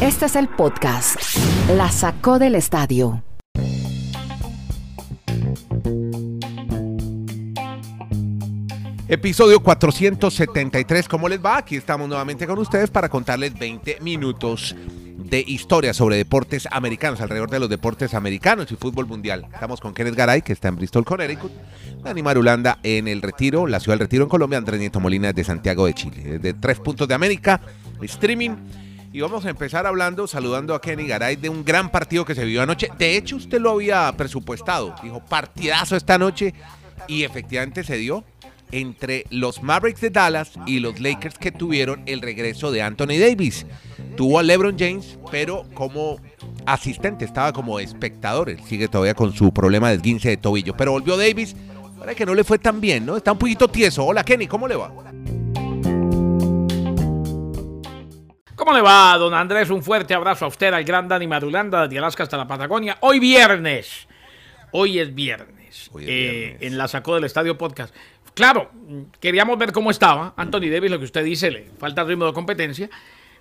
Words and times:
Este 0.00 0.26
es 0.26 0.36
el 0.36 0.48
podcast. 0.48 1.16
La 1.76 1.90
sacó 1.90 2.38
del 2.38 2.54
estadio. 2.54 3.22
Episodio 9.08 9.60
473, 9.60 11.08
¿cómo 11.08 11.28
les 11.28 11.44
va? 11.44 11.56
Aquí 11.58 11.76
estamos 11.76 12.08
nuevamente 12.08 12.46
con 12.46 12.58
ustedes 12.60 12.90
para 12.90 13.08
contarles 13.08 13.58
20 13.58 13.98
minutos 14.00 14.76
de 15.30 15.44
historia 15.46 15.94
sobre 15.94 16.16
deportes 16.16 16.68
americanos, 16.70 17.20
alrededor 17.20 17.50
de 17.50 17.60
los 17.60 17.68
deportes 17.68 18.14
americanos 18.14 18.70
y 18.70 18.76
fútbol 18.76 19.06
mundial. 19.06 19.46
Estamos 19.52 19.80
con 19.80 19.94
Kenneth 19.94 20.14
Garay, 20.14 20.42
que 20.42 20.52
está 20.52 20.68
en 20.68 20.76
Bristol, 20.76 21.04
Connecticut, 21.04 21.52
Dani 22.02 22.22
Marulanda 22.22 22.78
en 22.82 23.08
El 23.08 23.22
Retiro, 23.22 23.66
la 23.66 23.80
ciudad 23.80 23.94
del 23.94 24.06
Retiro 24.06 24.24
en 24.24 24.28
Colombia, 24.30 24.58
Andrés 24.58 24.80
Nieto 24.80 25.00
Molina 25.00 25.32
de 25.32 25.44
Santiago 25.44 25.86
de 25.86 25.94
Chile, 25.94 26.38
de 26.38 26.54
tres 26.54 26.78
puntos 26.80 27.08
de 27.08 27.14
América, 27.14 27.60
streaming. 28.02 28.56
Y 29.12 29.20
vamos 29.20 29.44
a 29.44 29.50
empezar 29.50 29.86
hablando, 29.86 30.28
saludando 30.28 30.72
a 30.72 30.80
Kenny 30.80 31.06
Garay 31.06 31.34
de 31.34 31.48
un 31.48 31.64
gran 31.64 31.90
partido 31.90 32.24
que 32.24 32.36
se 32.36 32.44
vio 32.44 32.62
anoche. 32.62 32.88
De 32.96 33.16
hecho, 33.16 33.36
usted 33.36 33.60
lo 33.60 33.70
había 33.70 34.12
presupuestado. 34.16 34.94
Dijo, 35.02 35.20
partidazo 35.24 35.96
esta 35.96 36.16
noche. 36.16 36.54
Y 37.08 37.24
efectivamente 37.24 37.82
se 37.82 37.96
dio 37.96 38.24
entre 38.70 39.24
los 39.30 39.64
Mavericks 39.64 40.00
de 40.00 40.10
Dallas 40.10 40.52
y 40.64 40.78
los 40.78 41.00
Lakers 41.00 41.38
que 41.38 41.50
tuvieron 41.50 42.02
el 42.06 42.20
regreso 42.20 42.70
de 42.70 42.82
Anthony 42.82 43.18
Davis. 43.18 43.66
Tuvo 44.16 44.38
a 44.38 44.44
LeBron 44.44 44.78
James, 44.78 45.18
pero 45.32 45.64
como 45.74 46.20
asistente, 46.66 47.24
estaba 47.24 47.52
como 47.52 47.80
espectador. 47.80 48.48
Él 48.48 48.60
sigue 48.64 48.86
todavía 48.86 49.14
con 49.14 49.32
su 49.32 49.52
problema 49.52 49.88
de 49.88 49.96
esguince 49.96 50.28
de 50.28 50.36
tobillo. 50.36 50.76
Pero 50.76 50.92
volvió 50.92 51.16
Davis, 51.16 51.56
para 51.98 52.14
que 52.14 52.24
no 52.24 52.34
le 52.34 52.44
fue 52.44 52.60
tan 52.60 52.80
bien, 52.80 53.06
¿no? 53.06 53.16
Está 53.16 53.32
un 53.32 53.38
poquito 53.38 53.66
tieso. 53.66 54.04
Hola 54.04 54.22
Kenny, 54.22 54.46
¿cómo 54.46 54.68
le 54.68 54.76
va? 54.76 54.92
¿Cómo 58.60 58.74
le 58.74 58.82
va, 58.82 59.16
don 59.16 59.32
Andrés? 59.32 59.70
Un 59.70 59.82
fuerte 59.82 60.12
abrazo 60.12 60.44
a 60.44 60.48
usted, 60.48 60.74
al 60.74 60.84
gran 60.84 61.08
Dani 61.08 61.26
Madulanda, 61.26 61.88
de 61.88 61.96
Alaska 61.96 62.24
hasta 62.24 62.36
la 62.36 62.46
Patagonia. 62.46 62.98
Hoy 63.00 63.18
viernes. 63.18 64.06
Hoy 64.72 64.98
es 64.98 65.14
viernes. 65.14 65.88
Hoy 65.94 66.02
es 66.02 66.10
eh, 66.10 66.56
en 66.60 66.76
la 66.76 66.86
sacó 66.86 67.14
del 67.14 67.24
Estadio 67.24 67.56
Podcast. 67.56 67.96
Claro, 68.34 68.70
queríamos 69.18 69.56
ver 69.56 69.72
cómo 69.72 69.90
estaba. 69.90 70.34
Anthony 70.36 70.68
Davis, 70.70 70.90
lo 70.90 70.98
que 70.98 71.06
usted 71.06 71.24
dice, 71.24 71.50
le 71.50 71.70
falta 71.78 72.04
ritmo 72.04 72.26
de 72.26 72.34
competencia. 72.34 72.90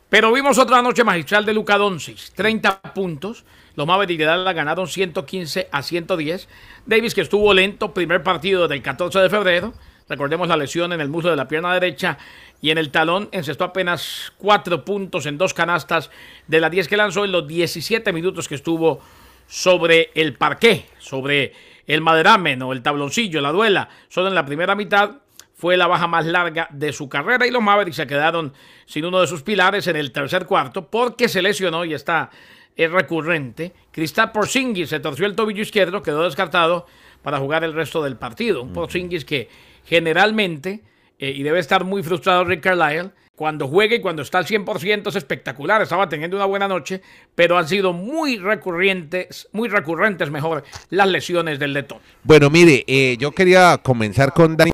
Pero 0.08 0.31
vimos 0.31 0.58
otra 0.58 0.81
noche 0.81 1.03
magistral 1.03 1.45
de 1.45 1.53
Luca 1.53 1.77
Doncic, 1.77 2.31
30 2.33 2.81
puntos. 2.93 3.43
Los 3.75 3.86
Mavericks 3.86 4.19
de 4.19 4.25
Dallas 4.25 4.55
ganaron 4.55 4.88
115 4.88 5.67
a 5.69 5.83
110. 5.83 6.47
Davis 6.86 7.13
que 7.13 7.21
estuvo 7.21 7.53
lento, 7.53 7.93
primer 7.93 8.23
partido 8.23 8.69
del 8.69 8.81
14 8.81 9.19
de 9.19 9.30
febrero. 9.30 9.73
Recordemos 10.09 10.47
la 10.47 10.57
lesión 10.57 10.91
en 10.91 11.02
el 11.02 11.07
muslo 11.07 11.29
de 11.29 11.35
la 11.35 11.47
pierna 11.47 11.73
derecha 11.73 12.17
y 12.61 12.71
en 12.71 12.79
el 12.79 12.89
talón 12.89 13.29
encestó 13.31 13.63
apenas 13.63 14.33
4 14.39 14.83
puntos 14.83 15.27
en 15.27 15.38
dos 15.38 15.53
canastas 15.53 16.09
de 16.47 16.59
las 16.59 16.71
10 16.71 16.88
que 16.88 16.97
lanzó 16.97 17.25
en 17.25 17.31
los 17.31 17.47
17 17.47 18.11
minutos 18.11 18.47
que 18.47 18.55
estuvo 18.55 18.99
sobre 19.47 20.11
el 20.15 20.33
parqué, 20.33 20.87
sobre 20.97 21.53
el 21.85 22.02
maderamen 22.02 22.61
o 22.63 22.73
el 22.73 22.81
tabloncillo, 22.81 23.39
la 23.39 23.52
duela. 23.52 23.89
Solo 24.09 24.27
en 24.27 24.35
la 24.35 24.45
primera 24.45 24.73
mitad 24.73 25.11
fue 25.53 25.77
la 25.77 25.87
baja 25.87 26.07
más 26.07 26.25
larga 26.25 26.67
de 26.71 26.91
su 26.91 27.07
carrera 27.07 27.45
y 27.45 27.52
los 27.52 27.61
Mavericks 27.61 27.97
se 27.97 28.07
quedaron 28.07 28.53
sin 28.85 29.05
uno 29.05 29.21
de 29.21 29.27
sus 29.27 29.43
pilares 29.43 29.87
en 29.87 29.95
el 29.95 30.11
tercer 30.11 30.45
cuarto 30.45 30.87
porque 30.87 31.30
se 31.30 31.41
lesionó 31.41 31.85
y 31.85 31.93
está 31.93 32.31
es 32.75 32.89
recurrente. 32.89 33.73
Cristal 33.91 34.31
Porzingis 34.31 34.89
se 34.89 35.02
torció 35.02 35.25
el 35.25 35.35
tobillo 35.35 35.61
izquierdo, 35.61 36.02
quedó 36.02 36.23
descartado 36.23 36.87
para 37.21 37.37
jugar 37.37 37.65
el 37.65 37.73
resto 37.73 38.02
del 38.02 38.15
partido. 38.15 38.63
Un 38.63 38.71
Porzingis 38.71 39.25
que 39.25 39.49
generalmente, 39.89 40.81
eh, 41.17 41.33
y 41.35 41.43
debe 41.43 41.59
estar 41.59 41.83
muy 41.83 42.03
frustrado 42.03 42.45
Rick 42.45 42.61
Carlisle, 42.61 43.09
cuando 43.35 43.67
juega 43.69 43.95
y 43.95 44.01
cuando 44.01 44.21
está 44.21 44.37
al 44.37 44.45
100% 44.45 45.07
es 45.07 45.15
espectacular, 45.15 45.81
estaba 45.81 46.09
teniendo 46.09 46.35
una 46.35 46.45
buena 46.45 46.67
noche, 46.67 47.01
pero 47.35 47.57
han 47.57 47.67
sido 47.67 47.93
muy 47.93 48.37
recurrentes, 48.37 49.47
muy 49.53 49.69
recurrentes 49.69 50.29
mejor, 50.29 50.63
las 50.89 51.07
lesiones 51.07 51.57
del 51.57 51.73
letón. 51.73 51.99
Bueno, 52.23 52.49
mire, 52.49 52.83
eh, 52.85 53.15
yo 53.17 53.31
quería 53.31 53.80
comenzar 53.81 54.33
con 54.33 54.58
Dani 54.58 54.71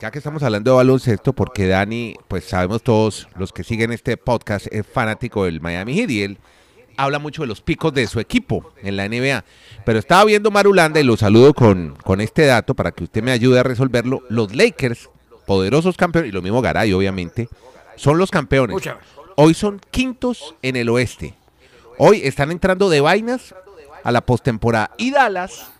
ya 0.00 0.10
que 0.10 0.18
estamos 0.18 0.42
hablando 0.42 0.70
de 0.70 0.76
baloncesto, 0.76 1.32
porque 1.32 1.66
Dani, 1.66 2.14
pues 2.28 2.44
sabemos 2.44 2.82
todos 2.82 3.28
los 3.36 3.52
que 3.52 3.64
siguen 3.64 3.92
este 3.92 4.16
podcast, 4.16 4.68
es 4.70 4.86
fanático 4.86 5.44
del 5.44 5.60
Miami 5.60 5.94
Heat 5.94 6.10
y 6.10 6.22
él 6.22 6.38
habla 6.96 7.18
mucho 7.18 7.42
de 7.42 7.48
los 7.48 7.60
picos 7.60 7.92
de 7.92 8.06
su 8.06 8.20
equipo 8.20 8.72
en 8.82 8.96
la 8.96 9.08
NBA. 9.08 9.44
Pero 9.84 9.98
estaba 9.98 10.24
viendo 10.24 10.50
Marulanda 10.50 11.00
y 11.00 11.04
lo 11.04 11.16
saludo 11.16 11.54
con, 11.54 11.96
con 12.04 12.20
este 12.20 12.46
dato 12.46 12.74
para 12.74 12.92
que 12.92 13.04
usted 13.04 13.22
me 13.22 13.32
ayude 13.32 13.58
a 13.58 13.62
resolverlo. 13.62 14.22
Los 14.28 14.54
Lakers, 14.54 15.10
poderosos 15.46 15.96
campeones, 15.96 16.30
y 16.30 16.32
lo 16.32 16.42
mismo 16.42 16.60
Garay, 16.60 16.92
obviamente, 16.92 17.48
son 17.96 18.18
los 18.18 18.30
campeones. 18.30 18.76
Hoy 19.36 19.54
son 19.54 19.80
quintos 19.90 20.54
en 20.62 20.76
el 20.76 20.88
oeste. 20.88 21.34
Hoy 21.98 22.22
están 22.24 22.50
entrando 22.50 22.88
de 22.88 23.00
vainas 23.00 23.54
a 24.04 24.12
la 24.12 24.20
postemporada. 24.22 24.90
Y 24.98 25.10
Dallas, 25.10 25.70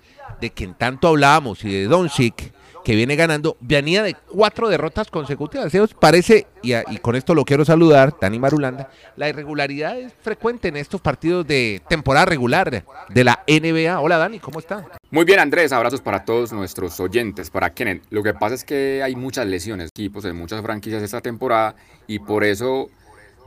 de 0.40 0.50
quien 0.50 0.74
tanto 0.74 1.08
hablábamos, 1.08 1.64
y 1.64 1.72
de 1.72 1.84
Doncic, 1.86 2.52
que 2.84 2.94
viene 2.94 3.16
ganando, 3.16 3.56
venía 3.60 4.02
de 4.02 4.14
cuatro 4.14 4.68
derrotas 4.68 5.10
consecutivas. 5.10 5.74
Eso 5.74 5.86
parece, 5.98 6.46
y 6.62 6.96
con 6.98 7.16
esto 7.16 7.34
lo 7.34 7.44
quiero 7.44 7.64
saludar, 7.64 8.14
Dani 8.20 8.38
Marulanda, 8.38 8.90
la 9.16 9.28
irregularidad 9.28 9.98
es 9.98 10.12
frecuente 10.20 10.68
en 10.68 10.76
estos 10.76 11.00
partidos 11.00 11.46
de 11.46 11.82
temporada 11.88 12.26
regular 12.26 12.84
de 13.08 13.24
la 13.24 13.44
NBA. 13.46 14.00
Hola 14.00 14.18
Dani, 14.18 14.38
¿cómo 14.38 14.58
está? 14.58 14.86
Muy 15.10 15.24
bien, 15.24 15.40
Andrés, 15.40 15.72
abrazos 15.72 16.00
para 16.00 16.24
todos 16.24 16.52
nuestros 16.52 16.98
oyentes, 17.00 17.50
para 17.50 17.74
Kenneth. 17.74 18.04
Lo 18.10 18.22
que 18.22 18.34
pasa 18.34 18.54
es 18.54 18.64
que 18.64 19.02
hay 19.02 19.16
muchas 19.16 19.46
lesiones, 19.46 19.88
equipos 19.88 20.24
en 20.24 20.36
muchas 20.36 20.62
franquicias 20.62 21.02
esta 21.02 21.20
temporada 21.20 21.74
y 22.06 22.18
por 22.20 22.44
eso 22.44 22.88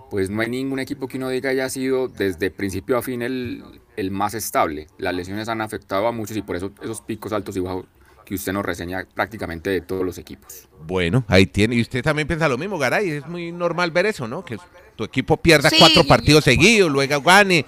pues 0.10 0.30
no 0.30 0.42
hay 0.42 0.50
ningún 0.50 0.78
equipo 0.78 1.08
que 1.08 1.18
uno 1.18 1.30
diga 1.30 1.50
haya 1.50 1.68
sido 1.70 2.08
desde 2.08 2.52
principio 2.52 2.98
a 2.98 3.02
fin 3.02 3.24
el, 3.24 3.64
el 3.96 4.12
más 4.12 4.36
estable. 4.36 4.86
Las 5.00 5.16
lesiones 5.16 5.50
han 5.50 5.60
afectado 5.62 6.06
a 6.06 6.12
muchos 6.12 6.38
y 6.38 6.44
por 6.44 6.56
eso 6.56 6.72
esos 6.84 7.02
picos 7.02 7.34
altos 7.34 7.58
y 7.58 7.62
bajos 7.62 7.86
que 8.26 8.36
usted 8.36 8.54
nos 8.54 8.66
reseña 8.66 9.06
prácticamente 9.14 9.70
de 9.70 9.82
todos 9.82 10.06
los 10.06 10.18
equipos. 10.18 10.68
Bueno, 10.86 11.24
ahí 11.28 11.46
tiene. 11.46 11.76
Y 11.76 11.82
usted 11.82 12.04
también 12.04 12.28
piensa 12.28 12.48
lo 12.48 12.58
mismo, 12.58 12.78
Garay. 12.78 13.10
Es 13.10 13.28
muy 13.28 13.52
normal 13.52 13.92
ver 13.92 14.06
eso, 14.06 14.28
¿no? 14.28 14.44
Que 14.44 14.58
tu 14.96 15.04
equipo 15.04 15.38
pierda 15.38 15.70
Sí. 15.70 15.78
cuatro 15.80 16.04
partidos 16.06 16.44
seguidos, 16.44 16.92
luego 16.92 17.22
gane, 17.22 17.66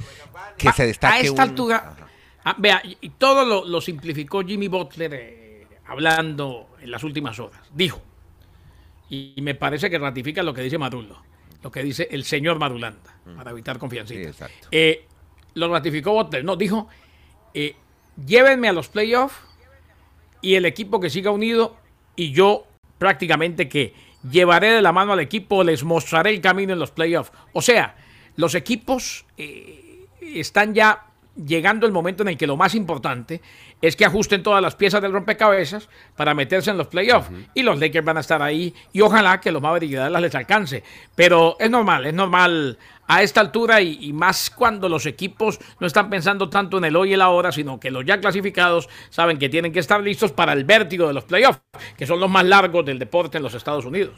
que 0.58 0.72
se 0.72 0.86
destaque 0.86 1.16
A 1.16 1.22
esta 1.22 1.44
un- 1.44 1.50
altura, 1.50 1.96
ah, 2.44 2.56
vea, 2.58 2.82
y, 3.02 3.10
todo 3.10 3.44
lo, 3.46 3.66
lo 3.66 3.82
simplificó 3.82 4.42
Jimmy 4.44 4.68
Butler 4.68 5.14
eh, 5.14 5.68
hablando 5.88 6.70
en 6.82 6.92
las 6.92 7.04
últimas 7.04 7.40
horas. 7.40 7.60
Dijo, 7.74 8.02
y, 9.10 9.34
y 9.36 9.42
me 9.42 9.56
parece 9.56 9.90
que 9.90 9.98
ratifica 9.98 10.44
lo 10.44 10.54
que 10.54 10.62
dice 10.62 10.78
Maduro, 10.78 11.22
lo 11.62 11.72
que 11.72 11.84
dice 11.84 12.08
el 12.12 12.24
señor 12.24 12.60
Madulanda, 12.60 13.18
para 13.36 13.52
evitar 13.52 13.78
confianza. 13.78 14.14
Sí, 14.14 14.22
exacto. 14.22 14.68
lo 15.56 15.72
ratificó 15.72 16.14
Butler, 16.14 16.44
no, 16.46 16.56
dijo, 16.56 16.88
eh, 17.54 17.76
llévenme 18.26 18.68
a 18.70 18.74
los 18.74 18.88
playoffs 18.90 19.36
y 20.46 20.54
el 20.54 20.66
equipo 20.66 21.00
que 21.00 21.10
siga 21.10 21.32
unido 21.32 21.76
y 22.16 22.32
yo 22.32 22.68
prácticamente 23.00 23.68
que 23.68 23.96
llevaré 24.30 24.70
de 24.70 24.82
la 24.84 24.92
mano 24.92 25.14
al 25.14 25.20
equipo, 25.20 25.64
les 25.64 25.84
mostraré 25.84 26.30
el 26.30 26.40
camino 26.40 26.72
en 26.72 26.78
los 26.78 26.92
playoffs. 26.92 27.32
O 27.52 27.64
sea, 27.64 27.96
los 28.36 28.54
equipos 28.54 29.26
eh, 29.38 30.06
están 30.22 30.76
ya 30.76 31.08
llegando 31.36 31.86
el 31.86 31.92
momento 31.92 32.24
en 32.24 32.30
el 32.30 32.38
que 32.38 32.48
lo 32.48 32.58
más 32.58 32.76
importante 32.76 33.42
es 33.82 33.96
que 33.96 34.06
ajusten 34.06 34.44
todas 34.44 34.62
las 34.62 34.76
piezas 34.76 35.02
del 35.02 35.12
rompecabezas 35.12 35.90
para 36.16 36.34
meterse 36.34 36.72
en 36.72 36.78
los 36.78 36.88
playoffs. 36.88 37.30
Y 37.54 37.64
los 37.64 37.80
Lakers 37.80 38.06
van 38.06 38.18
a 38.18 38.22
estar 38.22 38.42
ahí 38.42 38.74
y 38.94 39.02
ojalá 39.02 39.40
que 39.40 39.52
los 39.52 39.62
Mavericks 39.62 39.94
de 39.94 40.00
Dallas 40.00 40.22
les 40.22 40.36
alcance. 40.36 40.84
Pero 41.16 41.58
es 41.60 41.70
normal, 41.70 42.06
es 42.06 42.14
normal 42.14 42.78
a 43.08 43.22
esta 43.22 43.42
altura 43.42 43.82
y, 43.82 43.98
y 44.02 44.14
más 44.14 44.50
cuando 44.50 44.90
los 44.90 45.06
equipos 45.06 45.60
no 45.80 45.88
están 45.88 46.10
pensando 46.10 46.50
tanto 46.50 46.78
en 46.78 46.86
el 46.86 46.96
hoy 46.96 47.12
y 47.12 47.14
el 47.14 47.22
ahora, 47.22 47.52
sino 47.52 47.80
que 47.80 47.92
los 47.92 48.06
ya 48.06 48.20
clasificados 48.20 48.90
saben 49.10 49.38
que 49.38 49.50
tienen 49.50 49.72
que 49.72 49.80
estar 49.80 50.02
listos 50.02 50.32
para 50.32 50.54
el 50.54 50.64
vértigo 50.64 51.08
de 51.08 51.14
los 51.14 51.26
playoffs, 51.26 51.62
que 51.98 52.08
son 52.08 52.20
los 52.20 52.30
más 52.30 52.46
largos 52.46 52.86
del 52.86 52.98
deporte 52.98 53.38
en 53.38 53.44
los 53.44 53.54
Estados 53.54 53.86
Unidos. 53.86 54.16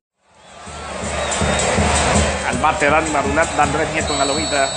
Al 2.47 2.57
bate 2.59 2.85
Dani 2.85 3.09
Marulanda, 3.09 3.63
Andrés 3.63 3.89
Nieto 3.93 4.13
en 4.13 4.19
la 4.19 4.25
lomita. 4.25 4.69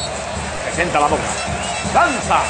Presenta 0.65 0.99
la 0.99 1.07
boca. 1.07 1.60
Lanza. 1.95 2.41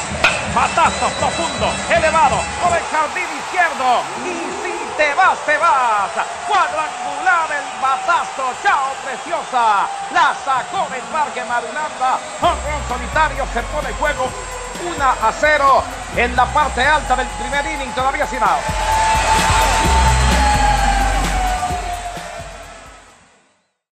Batazo 0.55 1.07
profundo, 1.19 1.71
elevado, 1.89 2.37
por 2.63 2.77
el 2.77 2.85
jardín 2.91 3.27
izquierdo. 3.39 4.03
Y 4.27 4.35
si 4.63 4.97
te 4.97 5.15
vas, 5.15 5.39
te 5.47 5.57
vas. 5.57 6.11
Cuadrangular 6.47 7.49
el 7.53 7.81
batazo. 7.81 8.53
Chao, 8.63 8.93
preciosa. 9.05 9.89
La 10.13 10.35
sacó 10.45 10.89
del 10.91 11.03
parque 11.13 11.43
Marulanda. 11.45 12.19
Honrón 12.43 12.83
solitario, 12.89 13.47
se 13.55 13.63
pone 13.63 13.93
juego 13.95 14.29
1 14.95 15.05
a 15.05 15.33
0 15.33 15.85
en 16.17 16.37
la 16.37 16.47
parte 16.47 16.83
alta 16.83 17.17
del 17.17 17.29
primer 17.29 17.65
inning, 17.67 17.93
todavía 17.95 18.27
sin 18.27 18.43
out. 18.43 18.61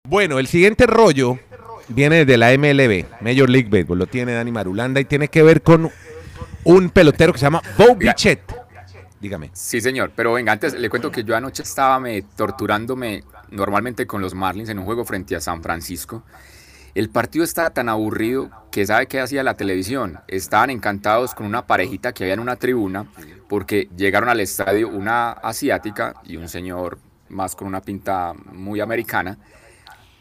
Bueno, 0.04 0.38
el 0.38 0.46
siguiente 0.46 0.86
rollo 0.86 1.38
viene 1.88 2.24
de 2.24 2.36
la 2.36 2.56
MLB, 2.56 3.04
Major 3.20 3.48
League 3.48 3.68
Baseball, 3.70 3.98
lo 3.98 4.06
tiene 4.06 4.32
Dani 4.32 4.50
Marulanda 4.52 5.00
y 5.00 5.04
tiene 5.04 5.28
que 5.28 5.42
ver 5.42 5.62
con 5.62 5.90
un 6.64 6.90
pelotero 6.90 7.32
que 7.32 7.38
se 7.38 7.46
llama 7.46 7.62
Bo. 7.76 7.94
Bichette. 7.96 8.54
Dígame. 9.20 9.50
Sí, 9.52 9.80
señor, 9.80 10.10
pero 10.16 10.32
venga, 10.32 10.52
antes 10.52 10.74
le 10.74 10.90
cuento 10.90 11.12
que 11.12 11.22
yo 11.22 11.36
anoche 11.36 11.62
estaba 11.62 12.00
me, 12.00 12.22
torturándome 12.22 13.22
normalmente 13.52 14.06
con 14.06 14.20
los 14.20 14.34
Marlins 14.34 14.68
en 14.68 14.80
un 14.80 14.84
juego 14.84 15.04
frente 15.04 15.36
a 15.36 15.40
San 15.40 15.62
Francisco 15.62 16.24
El 16.94 17.08
partido 17.10 17.44
estaba 17.44 17.70
tan 17.70 17.88
aburrido 17.88 18.50
que 18.72 18.84
sabe 18.84 19.06
qué 19.06 19.20
hacía 19.20 19.42
la 19.44 19.56
televisión. 19.56 20.18
Estaban 20.26 20.70
encantados 20.70 21.34
con 21.34 21.46
una 21.46 21.66
parejita 21.66 22.12
que 22.12 22.24
había 22.24 22.34
en 22.34 22.40
una 22.40 22.56
tribuna 22.56 23.06
porque 23.48 23.88
llegaron 23.96 24.28
al 24.28 24.40
estadio 24.40 24.88
una 24.88 25.32
asiática 25.32 26.14
y 26.24 26.36
un 26.36 26.48
señor 26.48 26.98
más 27.28 27.54
con 27.54 27.68
una 27.68 27.80
pinta 27.80 28.34
muy 28.52 28.80
americana. 28.80 29.38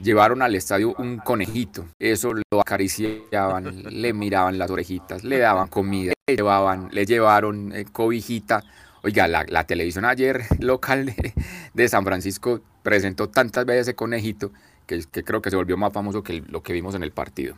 Llevaron 0.01 0.41
al 0.41 0.55
estadio 0.55 0.95
un 0.97 1.17
conejito. 1.17 1.85
Eso 1.99 2.33
lo 2.33 2.59
acariciaban, 2.59 3.83
le 3.89 4.13
miraban 4.13 4.57
las 4.57 4.71
orejitas, 4.71 5.23
le 5.23 5.37
daban 5.37 5.67
comida, 5.67 6.13
le, 6.27 6.35
llevaban, 6.35 6.89
le 6.91 7.05
llevaron 7.05 7.71
eh, 7.73 7.85
cobijita. 7.91 8.63
Oiga, 9.03 9.27
la, 9.27 9.45
la, 9.47 9.65
televisión 9.65 10.05
ayer 10.05 10.43
local 10.59 11.05
de, 11.05 11.33
de 11.73 11.89
San 11.89 12.03
Francisco 12.03 12.61
presentó 12.83 13.29
tantas 13.29 13.65
veces 13.65 13.81
ese 13.81 13.95
conejito 13.95 14.51
que, 14.85 15.03
que, 15.11 15.23
creo 15.23 15.41
que 15.41 15.49
se 15.49 15.55
volvió 15.55 15.77
más 15.77 15.93
famoso 15.93 16.23
que 16.23 16.43
lo 16.47 16.61
que 16.61 16.73
vimos 16.73 16.95
en 16.95 17.03
el 17.03 17.11
partido. 17.11 17.55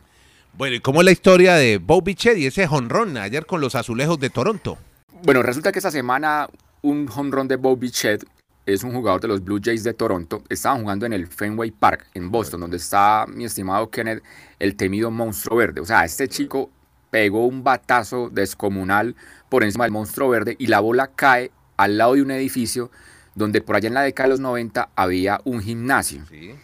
Bueno, 0.55 0.75
¿y 0.75 0.79
cómo 0.79 1.01
es 1.01 1.05
la 1.05 1.11
historia 1.11 1.55
de 1.55 1.77
Bob 1.77 2.03
Bichette 2.03 2.37
y 2.37 2.45
ese 2.45 2.67
honrón 2.69 3.17
ayer 3.17 3.45
con 3.45 3.59
los 3.59 3.75
azulejos 3.75 4.19
de 4.19 4.29
Toronto? 4.29 4.77
Bueno, 5.23 5.41
resulta 5.41 5.71
que 5.71 5.79
esta 5.79 5.91
semana 5.91 6.47
un 6.81 7.09
honrón 7.15 7.47
de 7.47 7.55
Bob 7.55 7.79
Bichette 7.79 8.25
es 8.65 8.83
un 8.83 8.93
jugador 8.93 9.21
de 9.21 9.27
los 9.27 9.43
Blue 9.43 9.59
Jays 9.63 9.83
de 9.83 9.93
Toronto. 9.93 10.43
Estaban 10.49 10.81
jugando 10.81 11.05
en 11.05 11.13
el 11.13 11.27
Fenway 11.27 11.71
Park, 11.71 12.07
en 12.13 12.31
Boston, 12.31 12.61
donde 12.61 12.77
está 12.77 13.25
mi 13.27 13.45
estimado 13.45 13.89
Kenneth, 13.89 14.23
el 14.59 14.75
temido 14.75 15.11
monstruo 15.11 15.57
verde. 15.57 15.81
O 15.81 15.85
sea, 15.85 16.05
este 16.05 16.27
chico 16.27 16.69
pegó 17.09 17.45
un 17.45 17.63
batazo 17.63 18.29
descomunal 18.29 19.15
por 19.49 19.63
encima 19.63 19.83
del 19.83 19.91
monstruo 19.91 20.29
verde 20.29 20.55
y 20.57 20.67
la 20.67 20.79
bola 20.79 21.11
cae 21.15 21.51
al 21.77 21.97
lado 21.97 22.15
de 22.15 22.21
un 22.21 22.31
edificio 22.31 22.89
donde 23.35 23.61
por 23.61 23.75
allá 23.75 23.87
en 23.87 23.93
la 23.93 24.01
década 24.01 24.27
de 24.27 24.31
los 24.31 24.39
90 24.39 24.89
había 24.95 25.41
un 25.43 25.61
gimnasio. 25.61 26.25
Sí. 26.29 26.55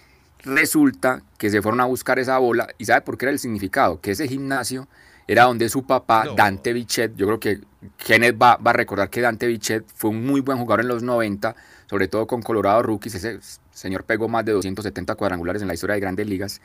Resulta 0.43 1.21
que 1.37 1.49
se 1.49 1.61
fueron 1.61 1.81
a 1.81 1.85
buscar 1.85 2.17
esa 2.17 2.37
bola 2.37 2.67
y 2.77 2.85
¿sabe 2.85 3.01
por 3.01 3.17
qué 3.17 3.25
era 3.25 3.31
el 3.31 3.39
significado? 3.39 3.99
Que 3.99 4.11
ese 4.11 4.27
gimnasio 4.27 4.87
era 5.27 5.43
donde 5.43 5.69
su 5.69 5.85
papá, 5.85 6.25
no. 6.25 6.33
Dante 6.33 6.73
Bichette, 6.73 7.15
yo 7.15 7.27
creo 7.27 7.39
que 7.39 7.61
Kenneth 7.97 8.41
va, 8.41 8.55
va, 8.57 8.71
a 8.71 8.73
recordar 8.73 9.09
que 9.09 9.21
Dante 9.21 9.45
Bichette 9.45 9.85
fue 9.93 10.09
un 10.09 10.25
muy 10.25 10.41
buen 10.41 10.57
jugador 10.57 10.81
en 10.81 10.87
los 10.87 11.03
90, 11.03 11.55
sobre 11.89 12.07
todo 12.07 12.27
con 12.27 12.43
Colorado 12.43 12.83
Rookies, 12.83 13.15
ese 13.15 13.39
señor 13.71 14.03
pegó 14.03 14.27
más 14.27 14.45
de 14.45 14.51
270 14.51 15.15
cuadrangulares 15.15 15.63
en 15.63 15.67
la 15.67 15.73
historia 15.73 15.95
de 15.95 16.01
grandes 16.01 16.27
ligas. 16.27 16.61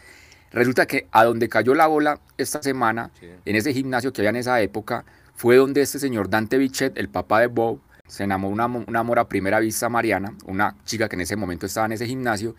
Resulta 0.51 0.85
que 0.87 1.07
a 1.13 1.25
donde 1.25 1.49
cayó 1.49 1.75
la 1.75 1.87
bola 1.87 2.21
esta 2.37 2.63
semana, 2.63 3.11
sí. 3.19 3.31
en 3.45 3.57
ese 3.57 3.73
gimnasio 3.73 4.13
que 4.13 4.21
había 4.21 4.31
en 4.31 4.37
esa 4.37 4.61
época, 4.61 5.07
fue 5.35 5.57
donde 5.57 5.81
este 5.81 5.99
señor 5.99 6.29
Dante 6.29 6.59
Bichette, 6.59 6.99
el 6.99 7.09
papá 7.09 7.41
de 7.41 7.47
Bob, 7.47 7.81
se 8.07 8.25
enamoró 8.25 8.53
una, 8.53 8.67
una 8.67 9.01
amor 9.01 9.19
a 9.19 9.27
primera 9.27 9.61
vista 9.61 9.89
Mariana, 9.89 10.35
una 10.45 10.77
chica 10.85 11.09
que 11.09 11.17
en 11.17 11.23
ese 11.23 11.37
momento 11.37 11.65
estaba 11.65 11.87
en 11.87 11.93
ese 11.93 12.07
gimnasio, 12.07 12.55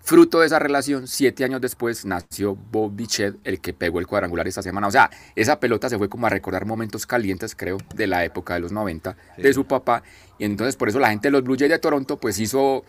Fruto 0.00 0.40
de 0.40 0.46
esa 0.46 0.58
relación, 0.58 1.06
siete 1.06 1.44
años 1.44 1.60
después 1.60 2.04
nació 2.06 2.54
Bob 2.54 2.94
Bichette, 2.94 3.36
el 3.44 3.60
que 3.60 3.74
pegó 3.74 3.98
el 3.98 4.06
cuadrangular 4.06 4.48
esta 4.48 4.62
semana. 4.62 4.86
O 4.86 4.90
sea, 4.90 5.10
esa 5.36 5.60
pelota 5.60 5.88
se 5.88 5.98
fue 5.98 6.08
como 6.08 6.26
a 6.26 6.30
recordar 6.30 6.64
momentos 6.64 7.06
calientes, 7.06 7.54
creo, 7.54 7.78
de 7.94 8.06
la 8.06 8.24
época 8.24 8.54
de 8.54 8.60
los 8.60 8.72
90, 8.72 9.16
sí. 9.36 9.42
de 9.42 9.52
su 9.52 9.66
papá. 9.66 10.02
Y 10.38 10.44
entonces 10.44 10.76
por 10.76 10.88
eso 10.88 10.98
la 10.98 11.10
gente 11.10 11.28
de 11.28 11.32
los 11.32 11.42
Blue 11.42 11.56
Jays 11.58 11.70
de 11.70 11.78
Toronto 11.78 12.16
pues 12.16 12.38
hizo 12.38 12.84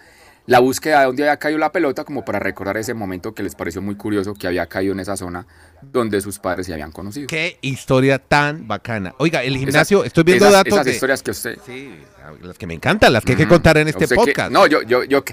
la 0.50 0.60
búsqueda 0.60 1.02
de 1.02 1.06
dónde 1.06 1.24
había 1.24 1.38
caído 1.38 1.60
la 1.60 1.72
pelota 1.72 2.04
como 2.04 2.26
para 2.26 2.40
recordar 2.40 2.76
ese 2.78 2.96
momento 2.96 3.36
que 3.36 3.44
les 3.44 3.54
pareció 3.54 3.84
muy 3.84 3.94
curioso 3.96 4.34
que 4.34 4.48
había 4.48 4.66
caído 4.66 4.94
en 4.94 5.00
esa 5.00 5.16
zona 5.16 5.46
donde 5.82 6.22
sus 6.22 6.40
padres 6.40 6.66
se 6.66 6.74
habían 6.74 6.92
conocido. 6.92 7.28
Qué 7.28 7.60
historia 7.62 8.18
tan 8.18 8.68
bacana. 8.68 9.14
Oiga, 9.20 9.44
el 9.44 9.58
gimnasio, 9.58 10.04
estoy 10.04 10.24
viendo 10.24 10.46
esas, 10.46 10.54
datos 10.54 10.74
esas 10.74 10.86
de... 10.86 10.92
historias 10.92 11.22
que 11.22 11.32
usted... 11.32 11.60
Sí, 11.66 11.94
las 12.42 12.58
que 12.58 12.66
me 12.66 12.74
encantan, 12.74 13.14
las 13.14 13.24
que 13.24 13.34
hay 13.34 13.38
que 13.38 13.48
contar 13.48 13.78
en 13.78 13.90
este 13.90 14.08
podcast. 14.08 14.48
Que, 14.48 14.54
no, 14.54 14.66
yo, 14.66 14.82
yo, 14.82 15.04
yo, 15.04 15.24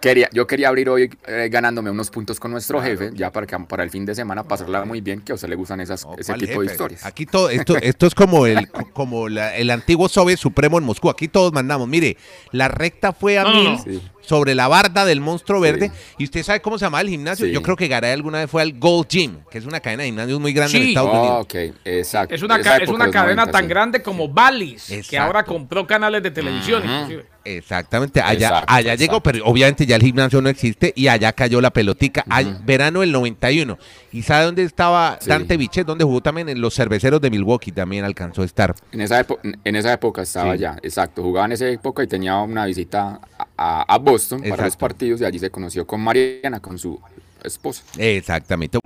Quería, 0.00 0.30
yo 0.32 0.46
quería 0.46 0.68
abrir 0.68 0.88
hoy 0.88 1.10
eh, 1.26 1.48
ganándome 1.50 1.90
unos 1.90 2.10
puntos 2.10 2.40
con 2.40 2.50
nuestro 2.50 2.78
claro. 2.78 2.98
jefe, 2.98 3.10
ya 3.14 3.30
para 3.30 3.46
que 3.46 3.58
para 3.68 3.82
el 3.82 3.90
fin 3.90 4.06
de 4.06 4.14
semana 4.14 4.44
pasarla 4.44 4.84
muy 4.86 5.02
bien, 5.02 5.20
que 5.20 5.32
a 5.32 5.34
usted 5.34 5.48
le 5.48 5.56
gustan 5.56 5.80
esas, 5.80 6.06
no, 6.06 6.14
ese 6.16 6.32
tipo 6.34 6.46
jefe? 6.46 6.60
de 6.60 6.66
historias. 6.66 7.04
Aquí 7.04 7.26
todo, 7.26 7.50
esto, 7.50 7.76
esto 7.82 8.06
es 8.06 8.14
como 8.14 8.46
el, 8.46 8.70
como 8.94 9.28
la, 9.28 9.54
el 9.56 9.70
antiguo 9.70 10.08
Soviet 10.08 10.38
Supremo 10.38 10.78
en 10.78 10.84
Moscú. 10.84 11.10
Aquí 11.10 11.28
todos 11.28 11.52
mandamos. 11.52 11.86
Mire, 11.86 12.16
la 12.50 12.68
recta 12.68 13.12
fue 13.12 13.38
a 13.38 13.44
no, 13.44 13.52
mil 13.52 13.64
no. 13.64 13.82
Sí. 13.82 14.02
Sobre 14.30 14.54
la 14.54 14.68
barda 14.68 15.04
del 15.04 15.20
monstruo 15.20 15.58
verde. 15.58 15.88
Sí. 15.88 16.14
¿Y 16.18 16.24
usted 16.24 16.44
sabe 16.44 16.60
cómo 16.62 16.78
se 16.78 16.84
llama 16.84 17.00
el 17.00 17.08
gimnasio? 17.08 17.46
Sí. 17.46 17.52
Yo 17.52 17.62
creo 17.62 17.74
que 17.74 17.88
Garay 17.88 18.12
alguna 18.12 18.38
vez 18.38 18.48
fue 18.48 18.62
al 18.62 18.78
Gold 18.78 19.08
Gym, 19.08 19.38
que 19.50 19.58
es 19.58 19.64
una 19.66 19.80
cadena 19.80 20.04
de 20.04 20.10
gimnasios 20.10 20.38
muy 20.38 20.52
grande 20.52 20.78
en 20.78 20.84
Estados 20.84 21.10
oh, 21.12 21.18
Unidos. 21.18 21.44
ok, 21.46 21.54
exacto. 21.84 22.32
Es 22.32 22.42
una, 22.44 22.56
es 22.60 22.88
una 22.88 23.10
cadena 23.10 23.42
90, 23.42 23.50
tan 23.50 23.66
grande 23.66 24.02
como 24.02 24.28
Bally's, 24.28 24.88
que 25.08 25.18
ahora 25.18 25.42
compró 25.42 25.84
canales 25.84 26.22
de 26.22 26.30
televisión, 26.30 26.80
uh 26.84 26.86
-huh. 26.86 27.02
inclusive. 27.02 27.40
Exactamente, 27.42 28.20
allá, 28.20 28.48
exacto, 28.48 28.72
allá 28.72 28.92
exacto. 28.92 29.00
llegó, 29.00 29.22
pero 29.22 29.44
obviamente 29.46 29.86
ya 29.86 29.96
el 29.96 30.02
gimnasio 30.02 30.42
no 30.42 30.48
existe 30.50 30.92
y 30.94 31.08
allá 31.08 31.32
cayó 31.32 31.60
la 31.60 31.70
pelotica, 31.70 32.22
uh 32.26 32.30
-huh. 32.30 32.64
verano 32.64 33.00
del 33.00 33.10
91. 33.10 33.78
¿Y 34.12 34.22
sabe 34.22 34.44
dónde 34.44 34.62
estaba 34.62 35.18
sí. 35.20 35.28
Dante 35.28 35.56
Bichet? 35.56 35.86
Donde 35.86 36.04
jugó 36.04 36.20
también 36.20 36.48
en 36.48 36.60
los 36.60 36.74
cerveceros 36.74 37.20
de 37.20 37.30
Milwaukee, 37.30 37.72
también 37.72 38.04
alcanzó 38.04 38.42
a 38.42 38.44
estar. 38.44 38.74
En 38.92 39.00
esa, 39.00 39.26
en 39.64 39.76
esa 39.76 39.92
época 39.92 40.22
estaba 40.22 40.56
sí. 40.56 40.64
exacto, 40.82 41.22
jugaba 41.22 41.46
en 41.46 41.52
esa 41.52 41.68
época 41.68 42.04
y 42.04 42.06
tenía 42.06 42.36
una 42.36 42.66
visita 42.66 43.20
a, 43.62 43.82
a 43.82 43.98
Boston 43.98 44.38
exacto. 44.38 44.56
para 44.56 44.66
los 44.66 44.76
partidos 44.76 45.20
y 45.20 45.24
allí 45.26 45.38
se 45.38 45.50
conoció 45.50 45.86
con 45.86 46.00
Mariana, 46.00 46.60
con 46.60 46.78
su 46.78 46.98
esposa. 47.44 47.82
Exactamente. 47.98 48.78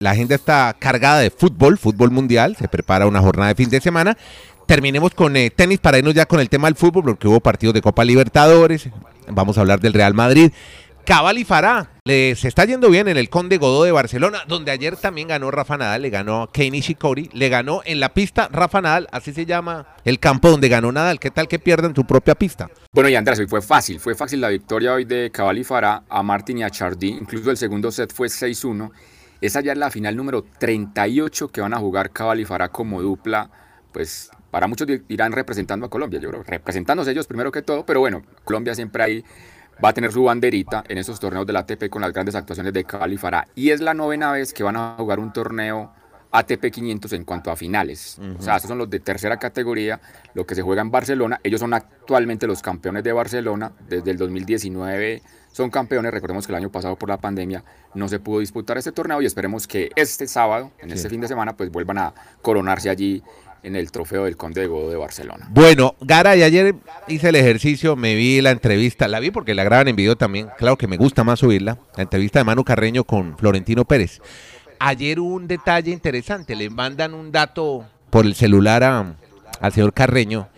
La 0.00 0.10
agenda 0.10 0.34
está 0.34 0.74
cargada 0.78 1.20
de 1.20 1.30
fútbol, 1.30 1.78
fútbol 1.78 2.10
mundial, 2.10 2.56
se 2.56 2.68
prepara 2.68 3.06
una 3.06 3.20
jornada 3.20 3.48
de 3.48 3.54
fin 3.54 3.68
de 3.68 3.80
semana 3.80 4.16
terminemos 4.66 5.14
con 5.14 5.36
eh, 5.36 5.50
tenis 5.50 5.78
para 5.78 5.98
irnos 5.98 6.14
ya 6.14 6.26
con 6.26 6.40
el 6.40 6.48
tema 6.48 6.68
del 6.68 6.76
fútbol, 6.76 7.04
porque 7.04 7.28
hubo 7.28 7.40
partidos 7.40 7.74
de 7.74 7.82
Copa 7.82 8.04
Libertadores. 8.04 8.88
Vamos 9.28 9.56
a 9.56 9.60
hablar 9.60 9.80
del 9.80 9.92
Real 9.92 10.14
Madrid. 10.14 10.52
Cabal 11.04 11.36
y 11.36 11.44
Fará 11.44 11.90
les 12.06 12.46
está 12.46 12.64
yendo 12.64 12.88
bien 12.88 13.08
en 13.08 13.18
el 13.18 13.28
Conde 13.28 13.58
Godó 13.58 13.84
de 13.84 13.92
Barcelona, 13.92 14.42
donde 14.48 14.70
ayer 14.70 14.96
también 14.96 15.28
ganó 15.28 15.50
Rafa 15.50 15.76
Nadal, 15.76 16.00
le 16.00 16.08
ganó 16.08 16.42
a 16.42 16.50
Kei 16.50 16.70
Nishikori, 16.70 17.28
le 17.34 17.50
ganó 17.50 17.82
en 17.84 18.00
la 18.00 18.14
pista 18.14 18.48
Rafa 18.50 18.80
Nadal, 18.80 19.08
así 19.12 19.34
se 19.34 19.44
llama 19.44 19.86
el 20.06 20.18
campo 20.18 20.50
donde 20.50 20.70
ganó 20.70 20.92
Nadal. 20.92 21.20
¿Qué 21.20 21.30
tal 21.30 21.46
que 21.46 21.58
pierdan 21.58 21.94
su 21.94 22.06
propia 22.06 22.34
pista? 22.34 22.70
Bueno, 22.92 23.10
y 23.10 23.16
Andrés, 23.16 23.38
hoy 23.38 23.46
fue 23.46 23.60
fácil, 23.60 24.00
fue 24.00 24.14
fácil 24.14 24.40
la 24.40 24.48
victoria 24.48 24.94
hoy 24.94 25.04
de 25.04 25.30
Cabal 25.30 25.58
y 25.58 25.64
Fará 25.64 26.04
a 26.08 26.22
Martín 26.22 26.58
y 26.58 26.62
a 26.62 26.70
Chardy, 26.70 27.08
incluso 27.08 27.50
el 27.50 27.58
segundo 27.58 27.90
set 27.90 28.10
fue 28.10 28.28
6-1. 28.28 28.90
Esa 29.42 29.60
ya 29.60 29.72
es 29.72 29.78
la 29.78 29.90
final 29.90 30.16
número 30.16 30.42
38 30.58 31.48
que 31.48 31.60
van 31.60 31.74
a 31.74 31.78
jugar 31.78 32.12
Cabal 32.12 32.40
y 32.40 32.46
Fará 32.46 32.70
como 32.70 33.02
dupla, 33.02 33.50
pues 33.92 34.30
para 34.50 34.68
muchos 34.68 34.88
irán 35.08 35.32
representando 35.32 35.84
a 35.84 35.90
Colombia, 35.90 36.18
yo 36.18 36.30
creo, 36.30 36.42
representándose 36.44 37.10
ellos 37.10 37.26
primero 37.26 37.52
que 37.52 37.60
todo, 37.60 37.84
pero 37.84 38.00
bueno, 38.00 38.22
Colombia 38.44 38.74
siempre 38.74 39.02
ahí 39.02 39.24
va 39.82 39.90
a 39.90 39.92
tener 39.92 40.12
su 40.12 40.24
banderita 40.24 40.84
en 40.88 40.98
esos 40.98 41.18
torneos 41.18 41.46
del 41.46 41.56
ATP 41.56 41.88
con 41.88 42.02
las 42.02 42.12
grandes 42.12 42.34
actuaciones 42.34 42.72
de 42.72 42.84
Cabal 42.84 43.12
y 43.12 43.16
Farah. 43.16 43.46
Y 43.54 43.70
es 43.70 43.80
la 43.80 43.94
novena 43.94 44.32
vez 44.32 44.52
que 44.52 44.62
van 44.62 44.76
a 44.76 44.94
jugar 44.98 45.18
un 45.20 45.32
torneo 45.32 45.92
ATP 46.34 46.70
500 46.70 47.12
en 47.12 47.24
cuanto 47.24 47.50
a 47.50 47.56
finales. 47.56 48.16
Uh 48.18 48.24
-huh. 48.24 48.38
O 48.38 48.42
sea, 48.42 48.56
estos 48.56 48.68
son 48.68 48.78
los 48.78 48.90
de 48.90 48.98
tercera 48.98 49.36
categoría, 49.38 50.00
lo 50.34 50.44
que 50.44 50.56
se 50.56 50.62
juega 50.62 50.82
en 50.82 50.90
Barcelona. 50.90 51.40
Ellos 51.44 51.60
son 51.60 51.72
actualmente 51.74 52.46
los 52.46 52.60
campeones 52.60 53.04
de 53.04 53.12
Barcelona. 53.12 53.72
Desde 53.88 54.10
el 54.10 54.16
2019 54.16 55.22
son 55.52 55.70
campeones. 55.70 56.12
Recordemos 56.12 56.44
que 56.46 56.52
el 56.52 56.56
año 56.56 56.72
pasado 56.72 56.96
por 56.96 57.08
la 57.08 57.18
pandemia 57.18 57.62
no 57.94 58.08
se 58.08 58.18
pudo 58.18 58.40
disputar 58.40 58.76
este 58.76 58.90
torneo 58.90 59.22
y 59.22 59.26
esperemos 59.26 59.68
que 59.68 59.90
este 59.94 60.26
sábado, 60.26 60.72
en 60.80 60.90
sí. 60.90 60.96
este 60.96 61.08
fin 61.08 61.20
de 61.20 61.28
semana, 61.28 61.56
pues 61.56 61.70
vuelvan 61.70 61.98
a 61.98 62.12
coronarse 62.42 62.90
allí 62.90 63.22
en 63.64 63.76
el 63.76 63.90
trofeo 63.90 64.24
del 64.24 64.36
Conde 64.36 64.60
de 64.60 64.68
de 64.68 64.96
Barcelona. 64.96 65.48
Bueno, 65.50 65.96
Garay, 66.00 66.42
ayer 66.42 66.74
hice 67.08 67.30
el 67.30 67.36
ejercicio, 67.36 67.96
me 67.96 68.14
vi 68.14 68.40
la 68.40 68.50
entrevista, 68.50 69.08
la 69.08 69.20
vi 69.20 69.30
porque 69.30 69.54
la 69.54 69.64
graban 69.64 69.88
en 69.88 69.96
video 69.96 70.16
también, 70.16 70.48
claro 70.58 70.76
que 70.76 70.86
me 70.86 70.96
gusta 70.96 71.24
más 71.24 71.40
subirla, 71.40 71.78
la 71.96 72.02
entrevista 72.02 72.38
de 72.38 72.44
Manu 72.44 72.62
Carreño 72.62 73.04
con 73.04 73.36
Florentino 73.38 73.84
Pérez. 73.84 74.20
Ayer 74.78 75.18
hubo 75.18 75.34
un 75.34 75.48
detalle 75.48 75.90
interesante, 75.90 76.54
le 76.54 76.68
mandan 76.68 77.14
un 77.14 77.32
dato 77.32 77.86
por 78.10 78.26
el 78.26 78.34
celular 78.34 78.84
a, 78.84 79.16
al 79.60 79.72
señor 79.72 79.94
Carreño, 79.94 80.48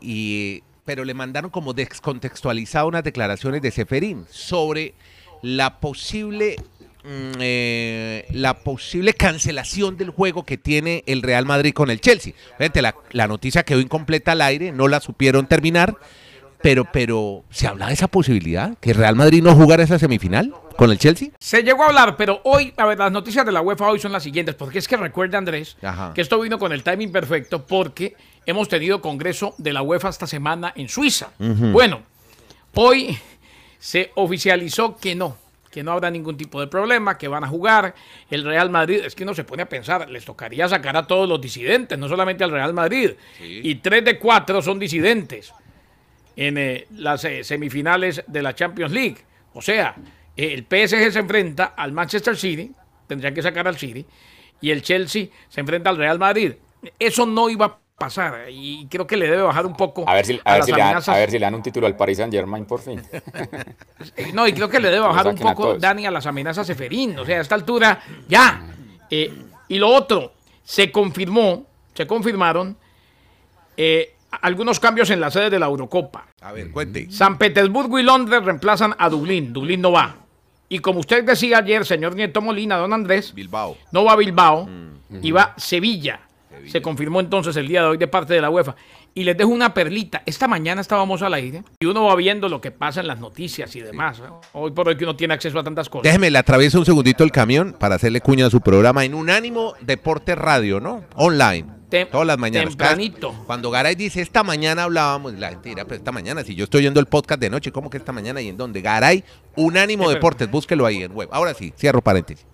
y, 0.00 0.62
pero 0.84 1.04
le 1.04 1.14
mandaron 1.14 1.50
como 1.50 1.74
descontextualizado 1.74 2.88
unas 2.88 3.04
declaraciones 3.04 3.60
de 3.60 3.70
Seferín 3.70 4.24
sobre 4.30 4.94
la 5.42 5.80
posible 5.80 6.56
eh, 7.04 8.26
la 8.30 8.54
posible 8.54 9.14
cancelación 9.14 9.96
del 9.96 10.10
juego 10.10 10.44
que 10.44 10.58
tiene 10.58 11.04
el 11.06 11.22
Real 11.22 11.46
Madrid 11.46 11.72
con 11.72 11.90
el 11.90 12.00
Chelsea. 12.00 12.34
Fíjate, 12.58 12.82
la, 12.82 12.94
la, 13.12 13.26
noticia 13.28 13.62
quedó 13.64 13.80
incompleta 13.80 14.32
al 14.32 14.42
aire, 14.42 14.72
no 14.72 14.88
la 14.88 15.00
supieron 15.00 15.46
terminar, 15.46 15.96
pero, 16.62 16.86
pero 16.92 17.44
se 17.50 17.66
habla 17.66 17.86
de 17.86 17.94
esa 17.94 18.08
posibilidad, 18.08 18.76
que 18.78 18.92
Real 18.92 19.14
Madrid 19.16 19.42
no 19.42 19.54
jugara 19.54 19.82
esa 19.82 19.98
semifinal 19.98 20.52
con 20.76 20.90
el 20.90 20.98
Chelsea. 20.98 21.28
Se 21.38 21.62
llegó 21.62 21.84
a 21.84 21.86
hablar, 21.86 22.16
pero 22.16 22.40
hoy, 22.44 22.72
a 22.76 22.86
ver, 22.86 22.98
las 22.98 23.12
noticias 23.12 23.46
de 23.46 23.52
la 23.52 23.60
UEFA 23.60 23.88
hoy 23.88 23.98
son 24.00 24.12
las 24.12 24.22
siguientes, 24.22 24.54
porque 24.54 24.78
es 24.78 24.88
que 24.88 24.96
recuerda 24.96 25.38
Andrés, 25.38 25.76
Ajá. 25.82 26.12
que 26.14 26.20
esto 26.20 26.38
vino 26.40 26.58
con 26.58 26.72
el 26.72 26.82
timing 26.82 27.12
perfecto, 27.12 27.64
porque 27.66 28.16
hemos 28.46 28.68
tenido 28.68 29.00
congreso 29.00 29.54
de 29.58 29.72
la 29.72 29.82
UEFA 29.82 30.08
esta 30.08 30.26
semana 30.26 30.72
en 30.74 30.88
Suiza. 30.88 31.30
Uh 31.38 31.44
-huh. 31.44 31.72
Bueno, 31.72 32.02
hoy 32.74 33.18
se 33.78 34.10
oficializó 34.14 34.96
que 34.96 35.14
no, 35.14 35.36
que 35.78 35.84
no 35.84 35.92
habrá 35.92 36.10
ningún 36.10 36.36
tipo 36.36 36.58
de 36.60 36.66
problema, 36.66 37.16
que 37.16 37.28
van 37.28 37.44
a 37.44 37.46
jugar. 37.46 37.94
El 38.28 38.42
Real 38.42 38.68
Madrid, 38.68 39.00
es 39.04 39.14
que 39.14 39.22
uno 39.22 39.32
se 39.32 39.44
pone 39.44 39.62
a 39.62 39.68
pensar, 39.68 40.10
les 40.10 40.24
tocaría 40.24 40.68
sacar 40.68 40.96
a 40.96 41.06
todos 41.06 41.28
los 41.28 41.40
disidentes, 41.40 41.96
no 41.96 42.08
solamente 42.08 42.42
al 42.42 42.50
Real 42.50 42.74
Madrid. 42.74 43.12
Sí. 43.36 43.60
Y 43.62 43.76
tres 43.76 44.04
de 44.04 44.18
cuatro 44.18 44.60
son 44.60 44.80
disidentes 44.80 45.54
en 46.34 46.58
eh, 46.58 46.88
las 46.96 47.24
eh, 47.26 47.44
semifinales 47.44 48.24
de 48.26 48.42
la 48.42 48.56
Champions 48.56 48.90
League. 48.90 49.18
O 49.52 49.62
sea, 49.62 49.94
el 50.36 50.62
PSG 50.62 51.12
se 51.12 51.20
enfrenta 51.20 51.66
al 51.66 51.92
Manchester 51.92 52.36
City, 52.36 52.72
tendrían 53.06 53.32
que 53.32 53.42
sacar 53.42 53.68
al 53.68 53.76
City, 53.76 54.04
y 54.60 54.72
el 54.72 54.82
Chelsea 54.82 55.28
se 55.48 55.60
enfrenta 55.60 55.90
al 55.90 55.96
Real 55.96 56.18
Madrid. 56.18 56.54
Eso 56.98 57.24
no 57.24 57.48
iba 57.48 57.66
a 57.66 57.78
pasar 57.98 58.46
y 58.48 58.86
creo 58.86 59.06
que 59.06 59.16
le 59.16 59.28
debe 59.28 59.42
bajar 59.42 59.66
un 59.66 59.74
poco 59.74 60.08
a 60.08 60.14
ver 60.14 60.24
si, 60.24 60.40
a 60.44 60.54
ver 60.54 60.64
si 60.64 60.70
le, 60.70 60.78
dan, 60.78 61.02
a 61.04 61.16
ver 61.16 61.30
si 61.30 61.38
le 61.38 61.44
dan 61.44 61.54
un 61.56 61.62
título 61.62 61.86
al 61.86 61.96
Paris 61.96 62.18
Saint 62.18 62.32
Germain 62.32 62.64
por 62.64 62.80
fin. 62.80 63.02
no, 64.32 64.46
y 64.46 64.52
creo 64.52 64.68
que 64.68 64.78
le 64.78 64.88
debe 64.88 65.00
bajar 65.00 65.26
un 65.26 65.36
poco, 65.36 65.76
Dani, 65.76 66.06
a 66.06 66.10
las 66.12 66.24
amenazas 66.26 66.62
a 66.62 66.64
Seferín. 66.64 67.18
O 67.18 67.24
sea, 67.24 67.38
a 67.38 67.40
esta 67.40 67.56
altura, 67.56 68.00
ya. 68.28 68.62
Eh, 69.10 69.32
y 69.66 69.78
lo 69.78 69.88
otro, 69.88 70.32
se 70.62 70.92
confirmó, 70.92 71.66
se 71.92 72.06
confirmaron 72.06 72.76
eh, 73.76 74.14
algunos 74.42 74.78
cambios 74.78 75.10
en 75.10 75.20
la 75.20 75.30
sede 75.30 75.50
de 75.50 75.58
la 75.58 75.66
Eurocopa. 75.66 76.28
A 76.40 76.52
ver, 76.52 76.70
cuente. 76.70 77.10
San 77.10 77.36
Petersburgo 77.36 77.98
y 77.98 78.04
Londres 78.04 78.44
reemplazan 78.44 78.94
a 78.96 79.08
Dublín. 79.08 79.52
Dublín 79.52 79.80
no 79.80 79.90
va. 79.90 80.14
Y 80.68 80.78
como 80.78 81.00
usted 81.00 81.24
decía 81.24 81.58
ayer, 81.58 81.84
señor 81.84 82.14
Nieto 82.14 82.40
Molina, 82.40 82.76
don 82.76 82.92
Andrés, 82.92 83.34
Bilbao. 83.34 83.76
no 83.90 84.04
va 84.04 84.12
a 84.12 84.16
Bilbao 84.16 84.66
mm. 84.66 85.18
y 85.22 85.30
va 85.32 85.54
Sevilla. 85.56 86.27
Se 86.66 86.82
confirmó 86.82 87.20
entonces 87.20 87.56
el 87.56 87.68
día 87.68 87.82
de 87.82 87.88
hoy 87.88 87.96
de 87.96 88.08
parte 88.08 88.34
de 88.34 88.40
la 88.40 88.50
UEFA. 88.50 88.76
Y 89.14 89.24
les 89.24 89.36
dejo 89.36 89.50
una 89.50 89.74
perlita. 89.74 90.22
Esta 90.26 90.46
mañana 90.46 90.80
estábamos 90.80 91.22
al 91.22 91.34
aire 91.34 91.64
y 91.80 91.86
uno 91.86 92.04
va 92.04 92.14
viendo 92.14 92.48
lo 92.48 92.60
que 92.60 92.70
pasa 92.70 93.00
en 93.00 93.06
las 93.06 93.20
noticias 93.20 93.74
y 93.76 93.80
demás. 93.80 94.22
Hoy 94.52 94.70
por 94.70 94.88
hoy 94.88 94.96
que 94.96 95.04
uno 95.04 95.16
tiene 95.16 95.34
acceso 95.34 95.58
a 95.58 95.64
tantas 95.64 95.88
cosas. 95.88 96.04
Déjeme, 96.04 96.30
le 96.30 96.38
atravieso 96.38 96.78
un 96.78 96.84
segundito 96.84 97.24
el 97.24 97.32
camión 97.32 97.74
para 97.78 97.96
hacerle 97.96 98.20
cuña 98.20 98.46
a 98.46 98.50
su 98.50 98.60
programa 98.60 99.04
en 99.04 99.14
Unánimo 99.14 99.74
Deporte 99.80 100.34
Radio, 100.34 100.80
¿no? 100.80 101.04
Online 101.14 101.78
todas 102.10 102.26
las 102.26 102.38
mañanas. 102.38 102.76
Tempranito. 102.76 103.32
Cuando 103.46 103.70
Garay 103.70 103.94
dice, 103.94 104.20
esta 104.20 104.42
mañana 104.42 104.84
hablábamos, 104.84 105.34
la 105.34 105.50
gente 105.50 105.70
dirá, 105.70 105.84
pero 105.84 105.96
esta 105.96 106.12
mañana, 106.12 106.44
si 106.44 106.54
yo 106.54 106.64
estoy 106.64 106.80
oyendo 106.80 107.00
el 107.00 107.06
podcast 107.06 107.40
de 107.40 107.50
noche, 107.50 107.72
¿cómo 107.72 107.90
que 107.90 107.96
esta 107.96 108.12
mañana 108.12 108.40
y 108.40 108.48
en 108.48 108.56
dónde? 108.56 108.82
Garay, 108.82 109.24
Unánimo 109.56 110.08
Deportes, 110.10 110.50
búsquelo 110.50 110.86
ahí 110.86 111.02
en 111.02 111.12
web. 111.12 111.28
Ahora 111.32 111.54
sí, 111.54 111.72
cierro 111.76 112.02
paréntesis. 112.02 112.46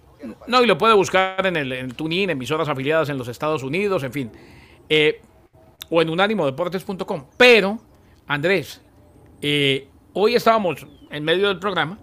No, 0.47 0.63
y 0.63 0.67
lo 0.67 0.79
puede 0.79 0.95
buscar 0.95 1.47
en 1.47 1.57
el, 1.57 1.73
en 1.73 1.91
TuneIn, 1.91 2.31
emisoras 2.31 2.69
afiliadas 2.69 3.09
en 3.09 3.19
los 3.19 3.29
Estados 3.29 3.63
Unidos, 3.63 4.03
en 4.03 4.13
fin. 4.13 4.31
Eh, 4.89 5.21
o 5.91 6.03
en 6.03 6.11
unánimodeportes.com. 6.11 7.25
Pero, 7.37 7.79
Andrés, 8.27 8.81
eh, 9.43 9.89
hoy 10.13 10.35
estábamos 10.35 10.87
en 11.11 11.25
medio 11.25 11.49
del 11.49 11.59
programa 11.59 11.99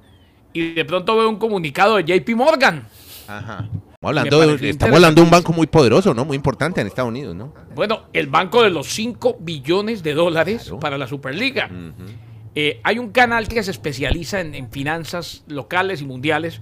y 0.53 0.73
de 0.73 0.85
pronto 0.85 1.17
veo 1.17 1.29
un 1.29 1.37
comunicado 1.37 1.97
de 1.97 2.03
JP 2.03 2.35
Morgan. 2.35 2.87
Ajá. 3.27 3.69
Hablando 4.03 4.53
estamos 4.55 4.95
hablando 4.95 5.21
de 5.21 5.25
un 5.25 5.29
banco 5.29 5.53
muy 5.53 5.67
poderoso, 5.67 6.15
¿no? 6.15 6.25
Muy 6.25 6.35
importante 6.35 6.81
en 6.81 6.87
Estados 6.87 7.09
Unidos, 7.09 7.35
¿no? 7.35 7.53
Bueno, 7.75 8.05
el 8.13 8.25
banco 8.25 8.63
de 8.63 8.71
los 8.71 8.87
5 8.87 9.37
billones 9.39 10.01
de 10.01 10.15
dólares 10.15 10.73
para 10.81 10.97
la 10.97 11.05
Superliga. 11.05 11.69
Eh, 12.55 12.81
hay 12.83 12.97
un 12.97 13.11
canal 13.11 13.47
que 13.47 13.61
se 13.61 13.69
especializa 13.69 14.41
en, 14.41 14.71
finanzas 14.71 15.43
locales 15.47 16.01
y 16.01 16.05
mundiales, 16.05 16.61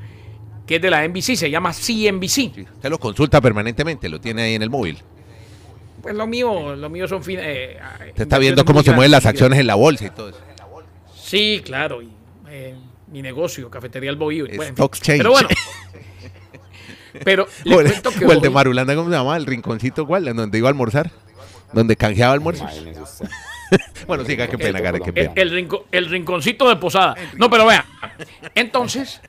que 0.69 0.75
es 0.75 0.81
de 0.83 0.91
la 0.91 1.07
NBC, 1.07 1.35
se 1.35 1.49
llama 1.49 1.73
CNBC. 1.73 2.67
usted 2.75 2.89
lo 2.91 2.99
consulta 2.99 3.41
permanentemente, 3.41 4.07
lo 4.07 4.21
tiene 4.21 4.43
ahí 4.43 4.53
en 4.53 4.61
el 4.61 4.69
móvil. 4.69 4.99
Pues 5.99 6.13
lo 6.13 6.27
mío, 6.27 6.75
lo 6.75 6.89
mío 6.91 7.07
son... 7.07 7.23
Eh, 7.27 7.79
usted 8.09 8.21
está 8.21 8.37
viendo 8.37 8.63
cómo 8.63 8.83
se 8.83 8.91
mueven 8.91 9.09
las 9.09 9.25
acciones 9.25 9.57
en 9.57 9.65
la 9.65 9.73
bolsa 9.73 10.05
y 10.05 10.09
todo 10.11 10.29
eso. 10.29 10.39
Sí, 11.15 11.63
claro. 11.65 12.01
Eh, 12.47 12.75
mi 13.07 13.23
negocio, 13.23 13.67
Cafetería 13.71 14.11
El 14.11 14.17
Bohío. 14.17 14.45
Pero 14.45 15.31
bueno... 15.31 15.49
Pero 17.25 17.47
le 17.63 17.75
o, 17.75 17.81
el, 17.81 17.91
que 17.91 18.25
o 18.25 18.31
el 18.31 18.39
de 18.39 18.51
Marulanda, 18.51 18.93
¿cómo 18.93 19.09
se 19.09 19.15
llama? 19.15 19.37
El 19.37 19.47
rinconcito, 19.47 20.05
¿cuál? 20.05 20.25
Donde 20.35 20.55
iba 20.55 20.67
a 20.67 20.71
almorzar. 20.71 21.09
Donde 21.73 21.95
canjeaba 21.95 22.33
almuerzos. 22.33 22.69
bueno, 24.07 24.23
siga, 24.23 24.47
qué 24.47 24.59
pena, 24.59 24.79
Gare, 24.79 24.99
qué 24.99 25.11
pena. 25.11 25.33
El, 25.35 25.67
el, 25.91 26.05
rinconcito 26.05 26.69
de 26.69 26.75
posada. 26.75 27.15
No, 27.37 27.49
pero 27.49 27.65
vea. 27.65 27.83
Entonces, 28.53 29.19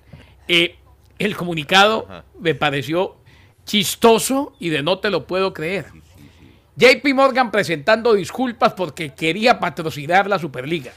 eh, 0.46 0.76
el 1.26 1.36
comunicado 1.36 2.06
me 2.38 2.54
pareció 2.54 3.16
chistoso 3.64 4.54
y 4.58 4.70
de 4.70 4.82
no 4.82 4.98
te 4.98 5.10
lo 5.10 5.26
puedo 5.26 5.52
creer. 5.52 5.86
JP 6.76 7.14
Morgan 7.14 7.50
presentando 7.50 8.14
disculpas 8.14 8.72
porque 8.72 9.10
quería 9.10 9.60
patrocinar 9.60 10.26
la 10.26 10.38
Superliga. 10.38 10.92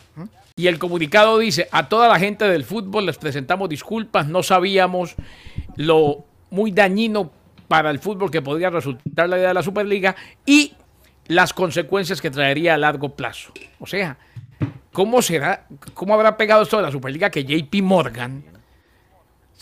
Y 0.56 0.68
el 0.68 0.80
comunicado 0.80 1.40
dice, 1.40 1.68
a 1.72 1.90
toda 1.90 2.08
la 2.08 2.20
gente 2.20 2.46
del 2.46 2.64
fútbol 2.64 3.06
les 3.06 3.18
presentamos 3.18 3.68
disculpas, 3.68 4.28
no 4.28 4.44
sabíamos 4.44 5.16
lo 5.76 6.26
muy 6.52 6.72
dañino 6.72 7.32
para 7.68 7.90
el 7.90 8.00
fútbol 8.00 8.32
que 8.32 8.42
podría 8.42 8.70
resultar 8.70 9.28
la 9.28 9.38
idea 9.38 9.50
de 9.50 9.56
la 9.56 9.64
Superliga 9.64 10.16
y 10.46 10.74
las 11.28 11.54
consecuencias 11.54 12.22
que 12.22 12.32
traería 12.32 12.76
a 12.76 12.78
largo 12.78 13.10
plazo. 13.10 13.52
O 13.80 13.88
sea, 13.88 14.18
¿cómo 14.94 15.22
será, 15.22 15.66
cómo 15.94 16.14
habrá 16.14 16.38
pegado 16.38 16.64
esto 16.64 16.78
de 16.78 16.84
la 16.84 16.92
Superliga 16.92 17.30
que 17.30 17.44
JP 17.44 17.82
Morgan 17.82 18.44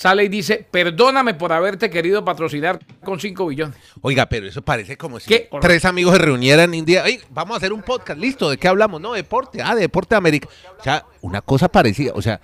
sale 0.02 0.24
y 0.24 0.30
dice, 0.30 0.66
perdóname 0.72 1.36
por 1.36 1.54
haberte 1.54 1.92
querido 1.92 2.26
patrocinar 2.26 2.80
con 3.04 3.20
5 3.20 3.46
billones? 3.46 3.78
Oiga, 4.02 4.26
pero 4.26 4.48
eso 4.48 4.64
parece 4.64 4.98
como 4.98 5.20
si 5.20 5.32
tres 5.62 5.86
amigos 5.86 6.14
se 6.14 6.24
reunieran 6.24 6.74
un 6.74 6.86
día, 6.86 7.04
vamos 7.30 7.54
a 7.54 7.58
hacer 7.58 7.72
un 7.72 7.84
podcast, 7.84 8.20
listo, 8.20 8.50
¿de 8.50 8.58
qué 8.58 8.68
hablamos? 8.68 9.00
No, 9.00 9.14
deporte, 9.14 9.62
ah, 9.62 9.76
de 9.76 9.82
deporte 9.82 10.16
de 10.16 10.18
América. 10.18 10.50
O 10.80 10.84
sea, 10.84 11.06
una 11.22 11.44
cosa 11.44 11.70
parecida, 11.70 12.14
o 12.16 12.22
sea, 12.24 12.42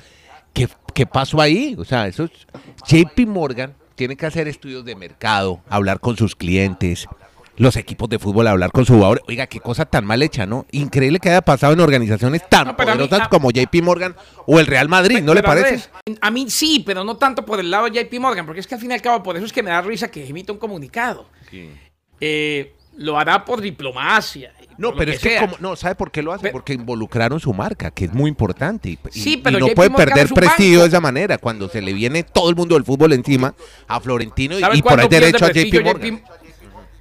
¿qué, 0.53 0.69
qué 0.93 1.07
pasó 1.07 1.41
ahí? 1.41 1.75
O 1.79 1.83
sea, 1.83 2.05
eso 2.05 2.25
es 2.25 2.31
JP 2.87 3.25
Morgan 3.25 3.73
tiene 3.95 4.15
que 4.15 4.27
hacer 4.27 4.47
estudios 4.47 4.85
de 4.85 4.95
mercado, 4.95 5.63
hablar 5.67 5.99
con 5.99 6.15
sus 6.15 6.35
clientes, 6.35 7.07
los 7.57 7.75
equipos 7.75 8.07
de 8.07 8.19
fútbol, 8.19 8.47
hablar 8.47 8.71
con 8.71 8.85
su 8.85 8.93
jugador. 8.93 9.21
Oiga, 9.27 9.47
qué 9.47 9.59
cosa 9.59 9.85
tan 9.85 10.05
mal 10.05 10.21
hecha, 10.21 10.45
¿no? 10.45 10.65
Increíble 10.71 11.19
que 11.19 11.29
haya 11.29 11.41
pasado 11.41 11.73
en 11.73 11.79
organizaciones 11.79 12.47
tan 12.47 12.75
poderosas 12.75 13.27
como 13.27 13.51
JP 13.51 13.81
Morgan 13.83 14.15
o 14.45 14.59
el 14.59 14.67
Real 14.67 14.87
Madrid, 14.87 15.21
¿no 15.21 15.33
le 15.33 15.43
parece? 15.43 15.89
A, 16.21 16.31
mí 16.31 16.49
sí, 16.49 16.83
pero 16.85 17.03
no 17.03 17.17
tanto 17.17 17.45
por 17.45 17.59
el 17.59 17.69
lado 17.69 17.89
de 17.89 18.03
JP 18.03 18.19
Morgan, 18.19 18.45
porque 18.45 18.61
es 18.61 18.67
que 18.67 18.75
al 18.75 18.81
fin 18.81 18.91
y 18.91 18.93
al 18.93 19.01
cabo, 19.01 19.23
por 19.23 19.35
eso 19.35 19.45
es 19.45 19.51
que 19.51 19.63
me 19.63 19.71
da 19.71 19.81
risa 19.81 20.09
que 20.09 20.25
emita 20.25 20.53
un 20.53 20.59
comunicado. 20.59 21.27
Eh, 22.19 22.73
lo 22.97 23.17
hará 23.17 23.43
por 23.43 23.61
diplomacia. 23.61 24.53
No, 24.77 24.95
pero 24.95 25.11
es 25.11 25.19
que 25.19 25.37
como, 25.37 25.55
no, 25.59 25.75
¿sabe 25.75 25.95
por 25.95 26.11
qué 26.11 26.21
lo 26.21 26.31
hace? 26.31 26.49
Porque 26.49 26.73
involucraron 26.73 27.39
su 27.39 27.51
marca, 27.51 27.89
que 27.89 28.05
es 28.05 28.13
muy 28.13 28.29
importante. 28.29 28.89
Y, 28.89 28.99
sí, 29.09 29.37
pero 29.37 29.59
no 29.59 29.67
puede 29.69 29.89
perder 29.89 30.29
prestigio 30.29 30.81
de 30.81 30.87
esa 30.87 31.01
manera 31.01 31.39
cuando 31.39 31.67
se 31.67 31.81
le 31.81 31.93
viene 31.93 32.21
todo 32.21 32.49
el 32.51 32.55
mundo 32.55 32.75
del 32.75 32.83
fútbol 32.83 33.13
encima 33.13 33.55
a 33.87 33.99
Florentino 33.99 34.57
y, 34.73 34.81
por 34.83 34.99
el 34.99 35.09
derecho 35.09 35.45
a 35.45 35.51
JP 35.51 35.83
Morgan. 35.83 36.21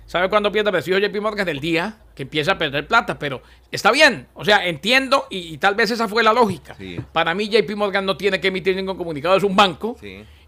¿Sabe 0.06 0.28
cuándo 0.28 0.52
pierde 0.52 0.70
prestigio 0.70 0.98
JP 0.98 1.20
Morgan? 1.20 1.46
Del 1.46 1.60
día 1.60 1.98
que 2.14 2.22
empieza 2.22 2.52
a 2.52 2.58
perder 2.58 2.86
plata, 2.86 3.18
pero 3.18 3.42
está 3.70 3.90
bien. 3.90 4.28
O 4.34 4.44
sea, 4.44 4.66
entiendo 4.66 5.26
y, 5.30 5.58
tal 5.58 5.74
vez 5.74 5.90
esa 5.90 6.08
fue 6.08 6.22
la 6.22 6.32
lógica. 6.32 6.76
Para 7.12 7.34
mí 7.34 7.48
JP 7.48 7.76
Morgan 7.76 8.06
no 8.06 8.16
tiene 8.16 8.40
que 8.40 8.48
emitir 8.48 8.76
ningún 8.76 8.96
comunicado, 8.96 9.36
es 9.36 9.42
un 9.42 9.56
banco. 9.56 9.96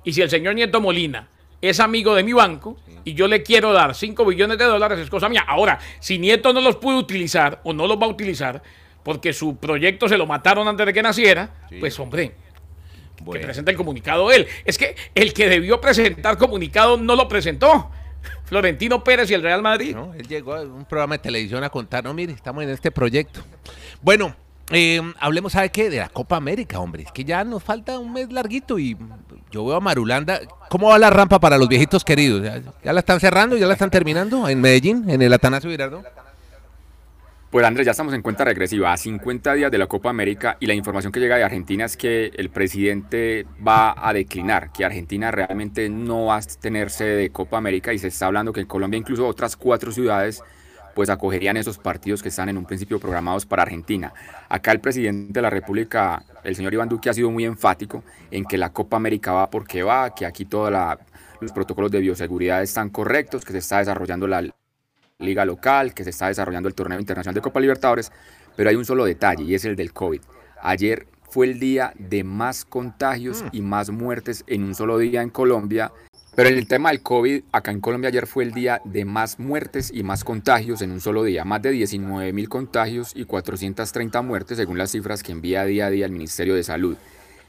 Y 0.04 0.12
si 0.12 0.22
el 0.22 0.30
señor 0.30 0.54
Nieto 0.54 0.80
Molina 0.80 1.28
es 1.60 1.80
amigo 1.80 2.14
de 2.14 2.22
mi 2.22 2.32
banco 2.32 2.76
y 3.04 3.14
yo 3.14 3.26
le 3.26 3.42
quiero 3.42 3.72
dar 3.72 3.94
5 3.94 4.24
billones 4.24 4.58
de 4.58 4.64
dólares, 4.64 4.98
es 5.00 5.10
cosa 5.10 5.28
mía. 5.28 5.44
Ahora, 5.46 5.78
si 5.98 6.18
Nieto 6.18 6.52
no 6.52 6.60
los 6.60 6.76
pudo 6.76 6.98
utilizar 6.98 7.60
o 7.64 7.72
no 7.72 7.86
los 7.86 8.00
va 8.00 8.06
a 8.06 8.10
utilizar 8.10 8.62
porque 9.02 9.32
su 9.32 9.56
proyecto 9.56 10.08
se 10.08 10.16
lo 10.16 10.26
mataron 10.26 10.68
antes 10.68 10.86
de 10.86 10.92
que 10.92 11.02
naciera, 11.02 11.50
pues 11.80 11.98
hombre, 11.98 12.34
que 13.32 13.40
presente 13.40 13.70
el 13.72 13.76
comunicado 13.76 14.30
él. 14.30 14.46
Es 14.64 14.78
que 14.78 14.94
el 15.14 15.32
que 15.32 15.48
debió 15.48 15.80
presentar 15.80 16.38
comunicado 16.38 16.96
no 16.96 17.16
lo 17.16 17.26
presentó. 17.26 17.90
Florentino 18.44 19.04
Pérez 19.04 19.30
y 19.30 19.34
el 19.34 19.42
Real 19.42 19.62
Madrid. 19.62 19.96
Él 20.16 20.26
llegó 20.26 20.54
a 20.54 20.62
un 20.62 20.84
programa 20.84 21.16
de 21.16 21.18
televisión 21.18 21.62
a 21.64 21.70
contar, 21.70 22.04
no, 22.04 22.14
mire, 22.14 22.32
estamos 22.32 22.62
en 22.62 22.70
este 22.70 22.90
proyecto. 22.90 23.40
Bueno, 24.00 24.34
eh, 24.70 25.00
hablemos, 25.18 25.52
¿sabe 25.52 25.70
qué? 25.70 25.88
De 25.88 25.98
la 25.98 26.08
Copa 26.08 26.36
América, 26.36 26.78
hombre. 26.78 27.02
Es 27.02 27.12
que 27.12 27.24
ya 27.24 27.44
nos 27.44 27.62
falta 27.62 27.98
un 27.98 28.12
mes 28.12 28.30
larguito 28.32 28.78
y 28.78 28.96
yo 29.50 29.64
veo 29.64 29.76
a 29.76 29.80
Marulanda. 29.80 30.40
¿Cómo 30.68 30.88
va 30.88 30.98
la 30.98 31.10
rampa 31.10 31.38
para 31.38 31.56
los 31.56 31.68
viejitos 31.68 32.04
queridos? 32.04 32.42
¿Ya, 32.84 32.92
la 32.92 33.00
están 33.00 33.20
cerrando? 33.20 33.56
¿Ya 33.56 33.66
la 33.66 33.72
están 33.72 33.90
terminando 33.90 34.48
en 34.48 34.60
Medellín, 34.60 35.08
en 35.08 35.22
el 35.22 35.32
Atanasio 35.32 35.70
Girardot? 35.70 36.04
Pues 37.50 37.64
Andrés, 37.64 37.86
ya 37.86 37.92
estamos 37.92 38.12
en 38.12 38.20
cuenta 38.20 38.44
regresiva, 38.44 38.92
a 38.92 38.98
50 38.98 39.54
días 39.54 39.70
de 39.70 39.78
la 39.78 39.86
Copa 39.86 40.10
América 40.10 40.58
y 40.60 40.66
la 40.66 40.74
información 40.74 41.10
que 41.10 41.18
llega 41.18 41.36
de 41.36 41.44
Argentina 41.44 41.86
es 41.86 41.96
que 41.96 42.30
el 42.36 42.50
presidente 42.50 43.46
va 43.66 43.94
a 43.96 44.12
declinar, 44.12 44.70
que 44.70 44.84
Argentina 44.84 45.30
realmente 45.30 45.88
no 45.88 46.26
va 46.26 46.36
a 46.36 46.40
tenerse 46.42 47.04
de 47.04 47.30
Copa 47.30 47.56
América 47.56 47.94
y 47.94 47.98
se 47.98 48.08
está 48.08 48.26
hablando 48.26 48.52
que 48.52 48.60
en 48.60 48.66
Colombia 48.66 48.98
incluso 48.98 49.26
otras 49.26 49.56
cuatro 49.56 49.92
ciudades 49.92 50.42
pues 50.94 51.08
acogerían 51.08 51.56
esos 51.56 51.78
partidos 51.78 52.22
que 52.22 52.28
están 52.28 52.50
en 52.50 52.58
un 52.58 52.66
principio 52.66 53.00
programados 53.00 53.46
para 53.46 53.62
Argentina. 53.62 54.12
Acá 54.50 54.72
el 54.72 54.80
presidente 54.80 55.32
de 55.32 55.40
la 55.40 55.48
República, 55.48 56.22
el 56.44 56.54
señor 56.54 56.74
Iván 56.74 56.90
Duque, 56.90 57.08
ha 57.08 57.14
sido 57.14 57.30
muy 57.30 57.46
enfático 57.46 58.04
en 58.30 58.44
que 58.44 58.58
la 58.58 58.74
Copa 58.74 58.98
América 58.98 59.32
va 59.32 59.48
porque 59.48 59.82
va, 59.82 60.14
que 60.14 60.26
aquí 60.26 60.44
todos 60.44 60.70
los 61.40 61.52
protocolos 61.52 61.90
de 61.90 62.00
bioseguridad 62.00 62.62
están 62.62 62.90
correctos, 62.90 63.42
que 63.46 63.52
se 63.52 63.58
está 63.58 63.78
desarrollando 63.78 64.26
la 64.26 64.42
liga 65.18 65.44
local, 65.44 65.94
que 65.94 66.04
se 66.04 66.10
está 66.10 66.28
desarrollando 66.28 66.68
el 66.68 66.74
torneo 66.74 67.00
internacional 67.00 67.34
de 67.34 67.40
Copa 67.40 67.58
Libertadores, 67.58 68.12
pero 68.56 68.70
hay 68.70 68.76
un 68.76 68.84
solo 68.84 69.04
detalle 69.04 69.42
y 69.42 69.54
es 69.54 69.64
el 69.64 69.74
del 69.74 69.92
COVID. 69.92 70.20
Ayer 70.62 71.06
fue 71.28 71.46
el 71.46 71.58
día 71.58 71.92
de 71.98 72.22
más 72.22 72.64
contagios 72.64 73.42
mm. 73.42 73.48
y 73.52 73.60
más 73.60 73.90
muertes 73.90 74.44
en 74.46 74.62
un 74.62 74.74
solo 74.74 74.98
día 74.98 75.22
en 75.22 75.30
Colombia 75.30 75.92
pero 76.38 76.50
en 76.50 76.56
el 76.58 76.68
tema 76.68 76.90
del 76.90 77.02
COVID, 77.02 77.42
acá 77.50 77.72
en 77.72 77.80
Colombia 77.80 78.10
ayer 78.10 78.28
fue 78.28 78.44
el 78.44 78.52
día 78.52 78.80
de 78.84 79.04
más 79.04 79.40
muertes 79.40 79.90
y 79.92 80.04
más 80.04 80.22
contagios 80.22 80.82
en 80.82 80.92
un 80.92 81.00
solo 81.00 81.24
día. 81.24 81.44
Más 81.44 81.60
de 81.62 81.72
19 81.72 82.32
mil 82.32 82.48
contagios 82.48 83.10
y 83.16 83.24
430 83.24 84.22
muertes 84.22 84.56
según 84.56 84.78
las 84.78 84.92
cifras 84.92 85.24
que 85.24 85.32
envía 85.32 85.64
día 85.64 85.86
a 85.86 85.90
día 85.90 86.06
el 86.06 86.12
Ministerio 86.12 86.54
de 86.54 86.62
Salud. 86.62 86.96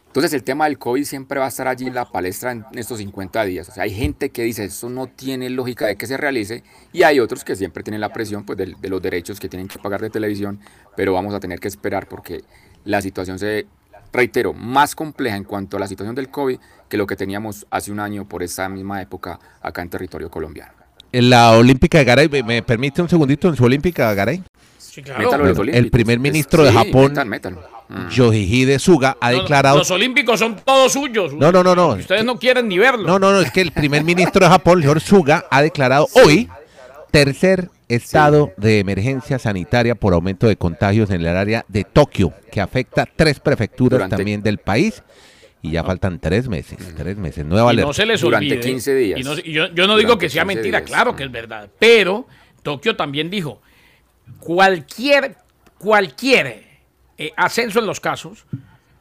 Entonces 0.10 0.34
el 0.34 0.44
tema 0.44 0.66
del 0.66 0.80
COVID 0.80 1.04
siempre 1.04 1.40
va 1.40 1.46
a 1.46 1.50
estar 1.50 1.68
allí 1.68 1.86
en 1.86 1.94
la 1.94 2.04
palestra 2.12 2.52
en 2.52 2.66
estos 2.74 2.98
50 2.98 3.44
días. 3.46 3.70
O 3.70 3.72
sea, 3.72 3.84
hay 3.84 3.94
gente 3.94 4.32
que 4.32 4.42
dice 4.42 4.64
eso 4.66 4.90
no 4.90 5.06
tiene 5.06 5.52
lógica 5.52 5.86
de 5.86 5.98
que 5.98 6.08
se 6.08 6.18
realice 6.18 6.64
y 6.92 7.04
hay 7.04 7.20
otros 7.20 7.44
que 7.44 7.56
siempre 7.56 7.84
tienen 7.84 8.02
la 8.02 8.12
presión 8.12 8.44
pues, 8.44 8.58
de, 8.58 8.76
los 8.90 9.02
derechos 9.04 9.40
que 9.40 9.48
tienen 9.48 9.68
que 9.68 9.78
pagar 9.78 10.02
de 10.02 10.10
televisión, 10.10 10.60
pero 10.98 11.14
vamos 11.14 11.36
a 11.36 11.40
tener 11.40 11.60
que 11.60 11.68
esperar 11.68 12.08
porque 12.10 12.42
la 12.86 13.04
situación 13.04 13.38
se, 13.38 13.68
reitero, 14.12 14.52
más 14.54 14.96
compleja 14.96 15.38
en 15.38 15.44
cuanto 15.44 15.78
a 15.78 15.80
la 15.80 15.88
situación 15.88 16.16
del 16.16 16.30
COVID 16.30 16.58
que 16.90 16.98
lo 16.98 17.06
que 17.06 17.16
teníamos 17.16 17.68
hace 17.70 17.92
un 17.92 18.00
año 18.00 18.28
por 18.28 18.42
esa 18.42 18.68
misma 18.68 19.04
época 19.04 19.40
acá 19.62 19.84
en 19.84 19.90
territorio 19.92 20.32
colombiano. 20.32 20.74
En 21.12 21.30
la 21.30 21.52
Olímpica 21.52 22.00
de 22.00 22.06
Garay, 22.06 22.30
¿me- 22.30 22.42
¿me 22.44 22.62
permite 22.64 23.02
un 23.02 23.10
segundito 23.10 23.48
en 23.48 23.56
su 23.56 23.64
Olímpica 23.64 24.10
de 24.10 24.16
Garay? 24.16 24.44
Sí, 24.90 25.02
claro. 25.04 25.20
Métalo 25.24 25.48
en 25.50 25.56
los 25.56 25.76
el 25.76 25.92
primer 25.92 26.20
ministro 26.20 26.64
de 26.64 26.72
sí, 26.72 26.76
Japón, 26.78 27.10
métalo, 27.12 27.30
métalo. 27.30 27.64
Mm. 27.90 28.10
Yoshihide 28.10 28.80
Suga, 28.80 29.18
ha 29.20 29.32
No, 29.32 29.40
declarado... 29.42 29.78
Los 29.80 29.90
olímpicos 29.92 30.40
son 30.40 30.58
todos 30.64 30.94
suyos. 30.94 31.34
No, 31.34 31.52
no, 31.52 31.64
no, 31.64 31.76
no. 31.76 31.90
Ustedes 31.90 32.24
no 32.24 32.38
quieren 32.38 32.68
ni 32.68 32.78
verlo. 32.78 33.08
No, 33.08 33.18
no, 33.20 33.32
no, 33.32 33.40
es 33.42 33.52
que 33.52 33.62
el 33.62 33.72
primer 33.72 34.04
ministro 34.04 34.46
de 34.46 34.52
Japón, 34.52 34.82
George 34.82 35.06
Suga, 35.08 35.46
ha 35.50 35.62
declarado 35.62 36.08
hoy 36.24 36.48
tercer 37.12 37.70
estado 37.88 38.52
de 38.58 38.80
emergencia 38.80 39.40
sanitaria 39.40 39.96
por 39.96 40.14
aumento 40.14 40.48
de 40.48 40.56
contagios 40.56 41.10
en 41.10 41.22
el 41.22 41.28
área 41.36 41.66
de 41.68 41.84
Tokio, 41.84 42.34
que 42.52 42.62
afecta 42.62 43.08
tres 43.16 43.40
prefecturas 43.40 43.98
Durante- 44.00 44.16
también 44.18 44.42
del 44.44 44.60
país. 44.60 45.02
Y 45.62 45.72
ya 45.72 45.84
faltan 45.84 46.20
tres 46.20 46.48
meses, 46.48 46.78
tres 46.96 47.18
meses, 47.18 47.44
nueva 47.46 47.74
y 47.74 47.78
no 47.78 47.82
alerta. 47.82 47.94
se 47.94 48.06
les 48.06 48.22
Durante 48.22 48.46
olvide. 48.54 48.62
15 48.62 48.96
días. 48.96 49.20
Y, 49.20 49.24
no- 49.24 49.34
y 49.34 49.52
yo, 49.52 49.68
yo 49.74 49.88
no 49.88 49.98
digo 49.98 50.10
Durante 50.10 50.26
que 50.26 50.30
sea 50.30 50.44
15 50.44 50.56
mentira, 50.56 50.80
días. 50.80 50.90
claro 50.90 51.16
que 51.18 51.24
es 51.26 51.32
verdad. 51.32 51.68
Pero 51.80 52.28
Tokio 52.64 52.96
también 52.96 53.30
dijo, 53.30 53.62
cualquier, 54.40 55.38
cualquier 55.78 56.64
eh, 57.18 57.32
ascenso 57.36 57.80
en 57.80 57.86
los 57.86 58.00
casos, 58.00 58.46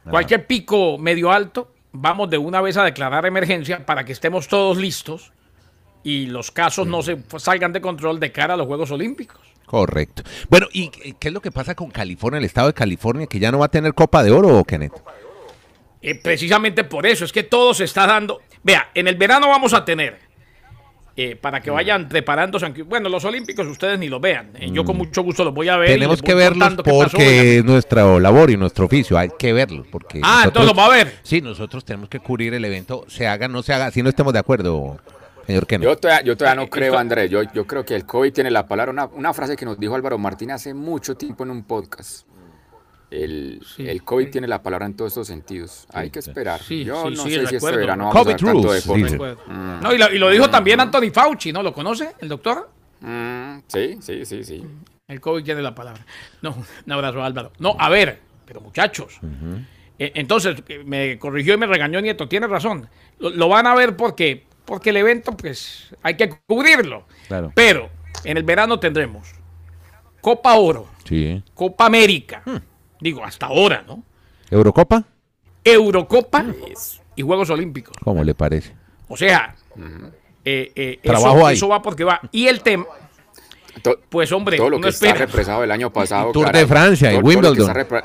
cualquier 0.09 0.47
pico 0.47 0.97
medio 0.97 1.31
alto, 1.31 1.71
vamos 1.91 2.29
de 2.29 2.37
una 2.37 2.61
vez 2.61 2.77
a 2.77 2.83
declarar 2.83 3.25
emergencia 3.25 3.85
para 3.85 4.03
que 4.03 4.11
estemos 4.11 4.47
todos 4.47 4.77
listos 4.77 5.31
y 6.03 6.27
los 6.27 6.51
casos 6.51 6.87
no 6.87 7.01
se 7.01 7.21
salgan 7.37 7.73
de 7.73 7.81
control 7.81 8.19
de 8.19 8.31
cara 8.31 8.53
a 8.53 8.57
los 8.57 8.67
Juegos 8.67 8.91
Olímpicos. 8.91 9.41
Correcto. 9.65 10.23
Bueno, 10.49 10.67
¿y 10.71 10.89
qué 10.89 11.27
es 11.27 11.33
lo 11.33 11.41
que 11.41 11.51
pasa 11.51 11.75
con 11.75 11.91
California, 11.91 12.39
el 12.39 12.45
estado 12.45 12.67
de 12.67 12.73
California, 12.73 13.27
que 13.27 13.39
ya 13.39 13.51
no 13.51 13.59
va 13.59 13.65
a 13.65 13.71
tener 13.71 13.93
Copa 13.93 14.23
de 14.23 14.31
Oro, 14.31 14.63
Kenneth? 14.63 14.93
Eh, 16.01 16.15
precisamente 16.15 16.83
por 16.83 17.05
eso, 17.05 17.25
es 17.25 17.31
que 17.31 17.43
todo 17.43 17.73
se 17.73 17.83
está 17.83 18.07
dando. 18.07 18.41
Vea, 18.63 18.89
en 18.93 19.07
el 19.07 19.15
verano 19.15 19.49
vamos 19.49 19.73
a 19.73 19.85
tener, 19.85 20.19
eh, 21.15 21.35
para 21.35 21.59
Mm. 21.59 21.63
que 21.63 21.71
vayan 21.71 22.07
preparándose, 22.09 22.65
aunque, 22.65 22.83
bueno, 22.83 23.09
los 23.09 23.25
Olímpicos 23.25 23.67
ustedes 23.67 23.99
ni 23.99 24.07
los 24.07 24.21
vean. 24.21 24.51
eh, 24.55 24.69
Yo 24.71 24.85
con 24.85 24.97
mucho 24.97 25.21
gusto 25.23 25.43
los 25.43 25.53
voy 25.53 25.67
a 25.69 25.77
ver. 25.77 25.89
Mm. 25.89 25.93
Tenemos 25.93 26.21
que 26.21 26.33
verlos 26.33 26.73
porque 26.85 27.57
es 27.57 27.65
nuestra 27.65 28.05
labor 28.19 28.49
y 28.51 28.57
nuestro 28.57 28.85
oficio, 28.85 29.17
hay 29.17 29.29
que 29.37 29.51
verlos. 29.53 29.85
Porque 29.91 30.21
Ah, 30.23 30.43
entonces 30.45 30.67
los 30.73 30.77
va 30.77 30.85
a 30.85 30.89
ver. 30.95 31.13
Sí, 31.23 31.41
nosotros 31.41 31.83
tenemos 31.83 32.09
que 32.09 32.19
cubrir 32.19 32.53
el 32.53 32.63
evento, 32.63 33.05
se 33.07 33.27
haga, 33.27 33.47
no 33.47 33.61
se 33.63 33.73
haga, 33.73 33.91
si 33.91 34.01
no 34.01 34.09
estemos 34.09 34.31
de 34.33 34.39
acuerdo, 34.39 34.97
señor 35.45 35.65
Kenneth. 35.67 35.89
Yo 35.89 35.97
todavía, 35.97 36.23
yo 36.23 36.37
todavía 36.37 36.55
no 36.55 36.63
Eh, 36.63 36.69
creo, 36.69 36.97
Andrés. 36.97 37.29
Yo, 37.29 37.41
yo 37.53 37.65
creo 37.67 37.83
que 37.83 37.95
el 37.95 38.05
COVID 38.05 38.31
tiene 38.31 38.51
la 38.51 38.67
palabra, 38.67 38.91
una, 38.91 39.05
una 39.07 39.33
frase 39.33 39.55
que 39.57 39.65
nos 39.65 39.79
dijo 39.79 39.95
Álvaro 39.95 40.17
Martín 40.17 40.51
hace 40.51 40.73
mucho 40.73 41.15
tiempo 41.17 41.43
en 41.43 41.51
un 41.51 41.63
podcast. 41.63 42.25
El, 43.11 43.61
Sí. 43.75 43.87
el 43.89 44.03
COVID 44.03 44.29
tiene 44.29 44.47
la 44.47 44.61
palabra 44.61 44.85
en 44.85 44.95
todos 44.95 45.11
estos 45.11 45.27
sentidos. 45.27 45.87
Hay 45.93 46.09
que 46.11 46.19
esperar. 46.19 46.61
Sí, 46.61 46.83
yo 46.83 47.09
sí, 47.09 47.15
no 47.15 47.23
sí, 47.23 47.31
sé 47.31 47.47
si 47.47 47.55
este 47.55 47.75
verano 47.75 48.05
vamos 48.07 48.15
a 48.15 48.19
COVID 48.19 48.31
ver 48.33 48.39
tanto 48.41 48.61
rules. 48.87 49.11
Recuerdo. 49.11 49.41
No, 49.47 49.93
y 49.93 49.97
lo, 49.97 50.13
y 50.13 50.17
lo 50.19 50.29
dijo 50.29 50.49
también 50.49 50.79
Anthony 50.79 51.09
Fauci, 51.11 51.51
¿no? 51.51 51.63
¿Lo 51.63 51.73
conoce 51.73 52.11
el 52.19 52.29
doctor? 52.29 52.69
Mm, 53.01 53.59
sí, 53.67 53.97
sí, 54.01 54.25
sí, 54.25 54.43
sí. 54.43 54.63
El 55.07 55.19
COVID 55.19 55.43
tiene 55.43 55.61
la 55.63 55.73
palabra. 55.73 56.05
No, 56.43 56.55
un 56.85 56.91
abrazo, 56.93 57.23
Álvaro. 57.23 57.51
No, 57.57 57.75
a 57.79 57.89
ver, 57.89 58.19
pero 58.45 58.61
muchachos. 58.61 59.19
eh, 59.97 60.11
entonces, 60.13 60.61
eh, 60.67 60.83
me 60.85 61.17
corrigió 61.17 61.55
y 61.55 61.57
me 61.57 61.65
regañó 61.65 61.99
Nieto. 62.01 62.27
Tiene 62.27 62.45
razón. 62.45 62.87
Lo, 63.17 63.31
lo 63.31 63.49
van 63.49 63.65
a 63.65 63.73
ver 63.73 63.95
porque, 63.97 64.45
porque 64.65 64.91
el 64.91 64.97
evento, 64.97 65.35
pues, 65.35 65.89
hay 66.03 66.15
que 66.15 66.29
cubrirlo. 66.45 67.05
Claro. 67.27 67.51
Pero 67.55 67.89
en 68.23 68.37
el 68.37 68.43
verano 68.43 68.79
tendremos 68.79 69.31
Copa 70.21 70.53
Oro, 70.55 70.87
Sí. 71.05 71.41
Copa 71.55 71.87
América. 71.87 72.43
Digo, 72.99 73.23
hasta 73.23 73.45
ahora, 73.47 73.83
¿no? 73.87 74.03
¿Eurocopa? 74.51 75.03
Eurocopa 75.63 76.45
y 77.15 77.21
Juegos 77.21 77.49
Olímpicos. 77.49 77.93
¿Cómo 78.03 78.23
le 78.23 78.33
parece? 78.35 78.73
O 79.07 79.15
sea, 79.17 79.55
eh, 80.45 80.71
eh, 80.75 80.99
Trabajo 81.03 81.49
eso, 81.49 81.67
va 81.67 81.81
porque 81.81 82.03
va. 82.03 82.19
Y 82.31 82.47
el 82.47 82.61
tema, 82.61 82.85
pues 84.09 84.31
hombre, 84.31 84.57
todo 84.57 84.69
lo 84.69 84.79
que 84.81 84.89
está 84.89 85.07
espera. 85.07 85.25
represado 85.25 85.63
el 85.63 85.71
año 85.71 85.91
pasado. 85.91 86.31
Tour 86.31 86.45
caray. 86.47 86.61
de 86.61 86.67
Francia 86.67 87.11
y 87.11 87.15
Todo- 87.15 87.25
Wimbledon. 87.25 87.77
está 87.77 88.03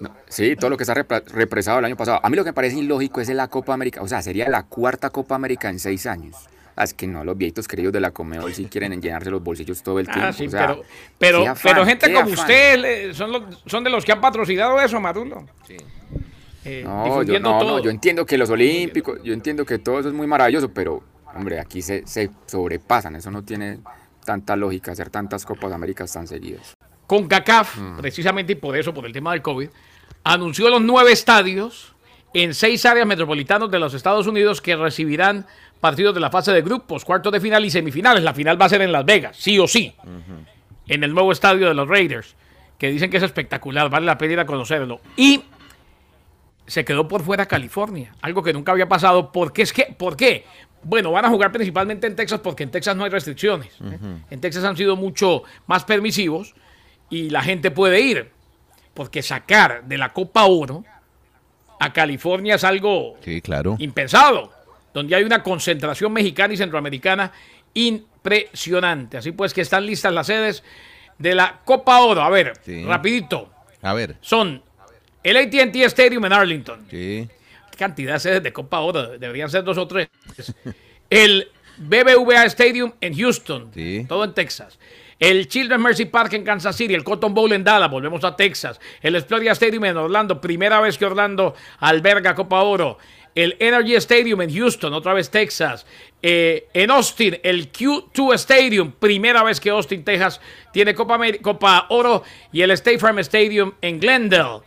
no, 0.00 0.10
sí, 0.28 0.56
todo 0.56 0.70
lo 0.70 0.76
que 0.76 0.82
está 0.82 0.94
repre- 0.94 1.24
represado 1.28 1.78
el 1.78 1.84
año 1.84 1.96
pasado. 1.96 2.20
A 2.22 2.28
mí 2.28 2.36
lo 2.36 2.42
que 2.44 2.50
me 2.50 2.54
parece 2.54 2.76
ilógico 2.76 3.20
es 3.20 3.28
la 3.28 3.48
Copa 3.48 3.74
América. 3.74 4.02
O 4.02 4.08
sea, 4.08 4.20
sería 4.22 4.48
la 4.48 4.64
cuarta 4.64 5.10
Copa 5.10 5.34
América 5.36 5.70
en 5.70 5.78
seis 5.78 6.06
años. 6.06 6.36
Ah, 6.76 6.84
Es 6.84 6.92
que 6.94 7.06
no, 7.06 7.22
los 7.24 7.36
viejitos 7.38 7.68
queridos 7.68 7.92
de 7.92 8.00
la 8.00 8.10
Comebol 8.10 8.52
sí 8.52 8.64
quieren 8.66 9.00
llenarse 9.00 9.30
los 9.30 9.42
bolsillos 9.42 9.82
todo 9.82 10.00
el 10.00 10.06
tiempo. 10.06 10.26
Ah, 10.26 10.32
sí, 10.32 10.46
o 10.46 10.50
sea, 10.50 10.66
pero, 10.66 10.82
pero, 11.18 11.42
qué 11.42 11.48
afán, 11.48 11.72
pero 11.72 11.86
gente 11.86 12.06
como 12.12 12.18
afán. 12.20 12.32
usted 12.38 13.12
son, 13.14 13.32
los- 13.32 13.62
son 13.66 13.84
de 13.84 13.90
los 13.90 14.04
que 14.04 14.12
han 14.12 14.20
patrocinado 14.20 14.80
eso, 14.80 15.00
Marulo. 15.00 15.46
Eh, 16.64 16.82
No, 16.84 17.22
yo, 17.22 17.38
no, 17.40 17.58
todo. 17.58 17.76
no, 17.78 17.84
yo 17.84 17.90
entiendo 17.90 18.24
que 18.24 18.38
los 18.38 18.48
olímpicos, 18.50 19.20
yo 19.22 19.32
entiendo 19.34 19.64
que 19.64 19.78
todo 19.78 20.00
eso 20.00 20.08
es 20.08 20.14
muy 20.14 20.26
maravilloso, 20.26 20.70
pero, 20.72 21.02
hombre, 21.34 21.60
aquí 21.60 21.82
se, 21.82 22.06
se 22.06 22.30
sobrepasan. 22.46 23.16
Eso 23.16 23.30
no 23.30 23.42
tiene 23.42 23.78
tanta 24.24 24.56
lógica 24.56 24.92
hacer 24.92 25.10
tantas 25.10 25.44
Copas 25.44 25.72
Américas 25.72 26.12
tan 26.12 26.26
seguidas. 26.26 26.72
Con 27.06 27.28
CACAF, 27.28 27.76
Mm. 27.76 27.96
precisamente 27.98 28.52
y 28.54 28.56
por 28.56 28.76
eso, 28.76 28.94
por 28.94 29.04
el 29.04 29.12
tema 29.12 29.32
del 29.32 29.42
COVID, 29.42 29.68
anunció 30.24 30.70
los 30.70 30.80
nueve 30.80 31.12
estadios 31.12 31.94
en 32.32 32.54
seis 32.54 32.84
áreas 32.86 33.06
metropolitanas 33.06 33.70
de 33.70 33.78
los 33.78 33.92
Estados 33.92 34.26
Unidos 34.26 34.62
que 34.62 34.74
recibirán 34.74 35.46
partidos 35.84 36.14
de 36.14 36.20
la 36.20 36.30
fase 36.30 36.50
de 36.50 36.62
grupos, 36.62 37.04
cuartos 37.04 37.30
de 37.30 37.40
final 37.42 37.62
y 37.62 37.68
semifinales. 37.70 38.22
La 38.24 38.32
final 38.32 38.58
va 38.58 38.64
a 38.64 38.68
ser 38.70 38.80
en 38.80 38.90
Las 38.90 39.04
Vegas, 39.04 39.36
sí 39.38 39.58
o 39.58 39.68
sí, 39.68 39.94
en 40.88 41.04
el 41.04 41.12
nuevo 41.12 41.30
estadio 41.30 41.68
de 41.68 41.74
los 41.74 41.86
Raiders, 41.86 42.36
que 42.78 42.88
dicen 42.90 43.10
que 43.10 43.18
es 43.18 43.22
espectacular, 43.22 43.90
vale 43.90 44.06
la 44.06 44.16
pena 44.16 44.32
ir 44.32 44.40
a 44.40 44.46
conocerlo. 44.46 45.02
Y 45.14 45.42
se 46.66 46.86
quedó 46.86 47.06
por 47.06 47.22
fuera 47.22 47.44
California, 47.44 48.14
algo 48.22 48.42
que 48.42 48.54
nunca 48.54 48.72
había 48.72 48.88
pasado. 48.88 49.30
¿Por 49.30 49.52
qué? 49.52 49.60
Es 49.60 49.74
que, 49.74 49.94
¿Por 49.98 50.16
qué? 50.16 50.46
Bueno, 50.84 51.12
van 51.12 51.26
a 51.26 51.28
jugar 51.28 51.52
principalmente 51.52 52.06
en 52.06 52.16
Texas 52.16 52.40
porque 52.42 52.62
en 52.62 52.70
Texas 52.70 52.96
no 52.96 53.04
hay 53.04 53.10
restricciones. 53.10 53.76
En 54.30 54.40
Texas 54.40 54.64
han 54.64 54.76
sido 54.78 54.96
mucho 54.96 55.42
más 55.66 55.84
permisivos 55.84 56.54
y 57.10 57.28
la 57.28 57.42
gente 57.42 57.70
puede 57.70 58.00
ir. 58.00 58.30
Porque 58.94 59.22
sacar 59.22 59.84
de 59.84 59.98
la 59.98 60.14
Copa 60.14 60.44
Oro 60.46 60.82
a 61.78 61.92
California 61.92 62.54
es 62.54 62.64
algo 62.64 63.16
Sí, 63.22 63.42
claro. 63.42 63.76
impensado, 63.80 64.50
donde 64.94 65.14
hay 65.14 65.24
una 65.24 65.42
concentración 65.42 66.12
mexicana 66.12 66.54
y 66.54 66.56
centroamericana 66.56 67.32
impresionante. 67.74 69.18
Así 69.18 69.32
pues 69.32 69.52
que 69.52 69.60
están 69.60 69.84
listas 69.86 70.12
las 70.12 70.26
sedes 70.26 70.62
de 71.18 71.34
la 71.34 71.60
Copa 71.64 72.00
Oro. 72.00 72.22
A 72.22 72.30
ver, 72.30 72.54
Sí. 72.64 72.84
rapidito. 72.84 73.50
A 73.82 73.92
ver. 73.92 74.16
Son 74.20 74.62
el 75.22 75.36
AT&T 75.36 75.84
Stadium 75.84 76.24
en 76.24 76.32
Arlington. 76.32 76.86
Sí. 76.90 77.28
¿Qué 77.70 77.76
cantidad 77.78 78.14
de 78.14 78.20
sedes 78.20 78.42
de 78.42 78.52
Copa 78.52 78.80
Oro? 78.80 79.18
Deberían 79.18 79.50
ser 79.50 79.64
dos 79.64 79.76
o 79.78 79.86
tres. 79.86 80.08
El 81.10 81.48
BBVA 81.76 82.44
Stadium 82.46 82.92
en 83.00 83.16
Houston, 83.16 83.70
Sí. 83.74 84.06
todo 84.08 84.24
en 84.24 84.32
Texas. 84.32 84.78
El 85.18 85.48
Children's 85.48 85.82
Mercy 85.82 86.04
Park 86.06 86.32
en 86.34 86.44
Kansas 86.44 86.76
City, 86.76 86.94
el 86.94 87.04
Cotton 87.04 87.34
Bowl 87.34 87.52
en 87.52 87.64
Dallas, 87.64 87.90
volvemos 87.90 88.24
a 88.24 88.34
Texas. 88.36 88.80
El 89.00 89.16
Exploria 89.16 89.52
Stadium 89.52 89.84
en 89.84 89.96
Orlando, 89.96 90.40
primera 90.40 90.80
vez 90.80 90.98
que 90.98 91.06
Orlando 91.06 91.54
alberga 91.78 92.34
Copa 92.34 92.62
Oro. 92.62 92.98
El 93.34 93.56
Energy 93.58 93.96
Stadium 93.96 94.42
en 94.42 94.54
Houston, 94.54 94.94
otra 94.94 95.12
vez 95.12 95.28
Texas. 95.28 95.84
Eh, 96.22 96.68
en 96.72 96.90
Austin, 96.90 97.38
el 97.42 97.72
Q2 97.72 98.34
Stadium, 98.34 98.92
primera 98.92 99.42
vez 99.42 99.60
que 99.60 99.70
Austin, 99.70 100.04
Texas, 100.04 100.40
tiene 100.72 100.94
Copa, 100.94 101.18
Copa 101.42 101.86
Oro. 101.88 102.22
Y 102.52 102.62
el 102.62 102.70
State 102.70 102.98
Farm 102.98 103.18
Stadium 103.18 103.72
en 103.80 103.98
Glendale. 103.98 104.60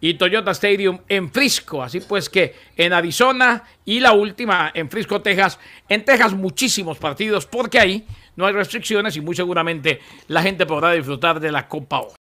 Y 0.00 0.14
Toyota 0.14 0.50
Stadium 0.50 1.00
en 1.08 1.32
Frisco. 1.32 1.82
Así 1.82 2.00
pues 2.00 2.28
que 2.28 2.54
en 2.76 2.92
Arizona 2.92 3.64
y 3.84 4.00
la 4.00 4.12
última 4.12 4.70
en 4.74 4.90
Frisco, 4.90 5.22
Texas. 5.22 5.58
En 5.88 6.04
Texas 6.04 6.34
muchísimos 6.34 6.98
partidos 6.98 7.46
porque 7.46 7.78
ahí 7.80 8.06
no 8.36 8.46
hay 8.46 8.52
restricciones 8.52 9.16
y 9.16 9.20
muy 9.20 9.34
seguramente 9.36 10.00
la 10.28 10.42
gente 10.42 10.66
podrá 10.66 10.92
disfrutar 10.92 11.40
de 11.40 11.52
la 11.52 11.68
Copa 11.68 12.00
Oro. 12.00 12.14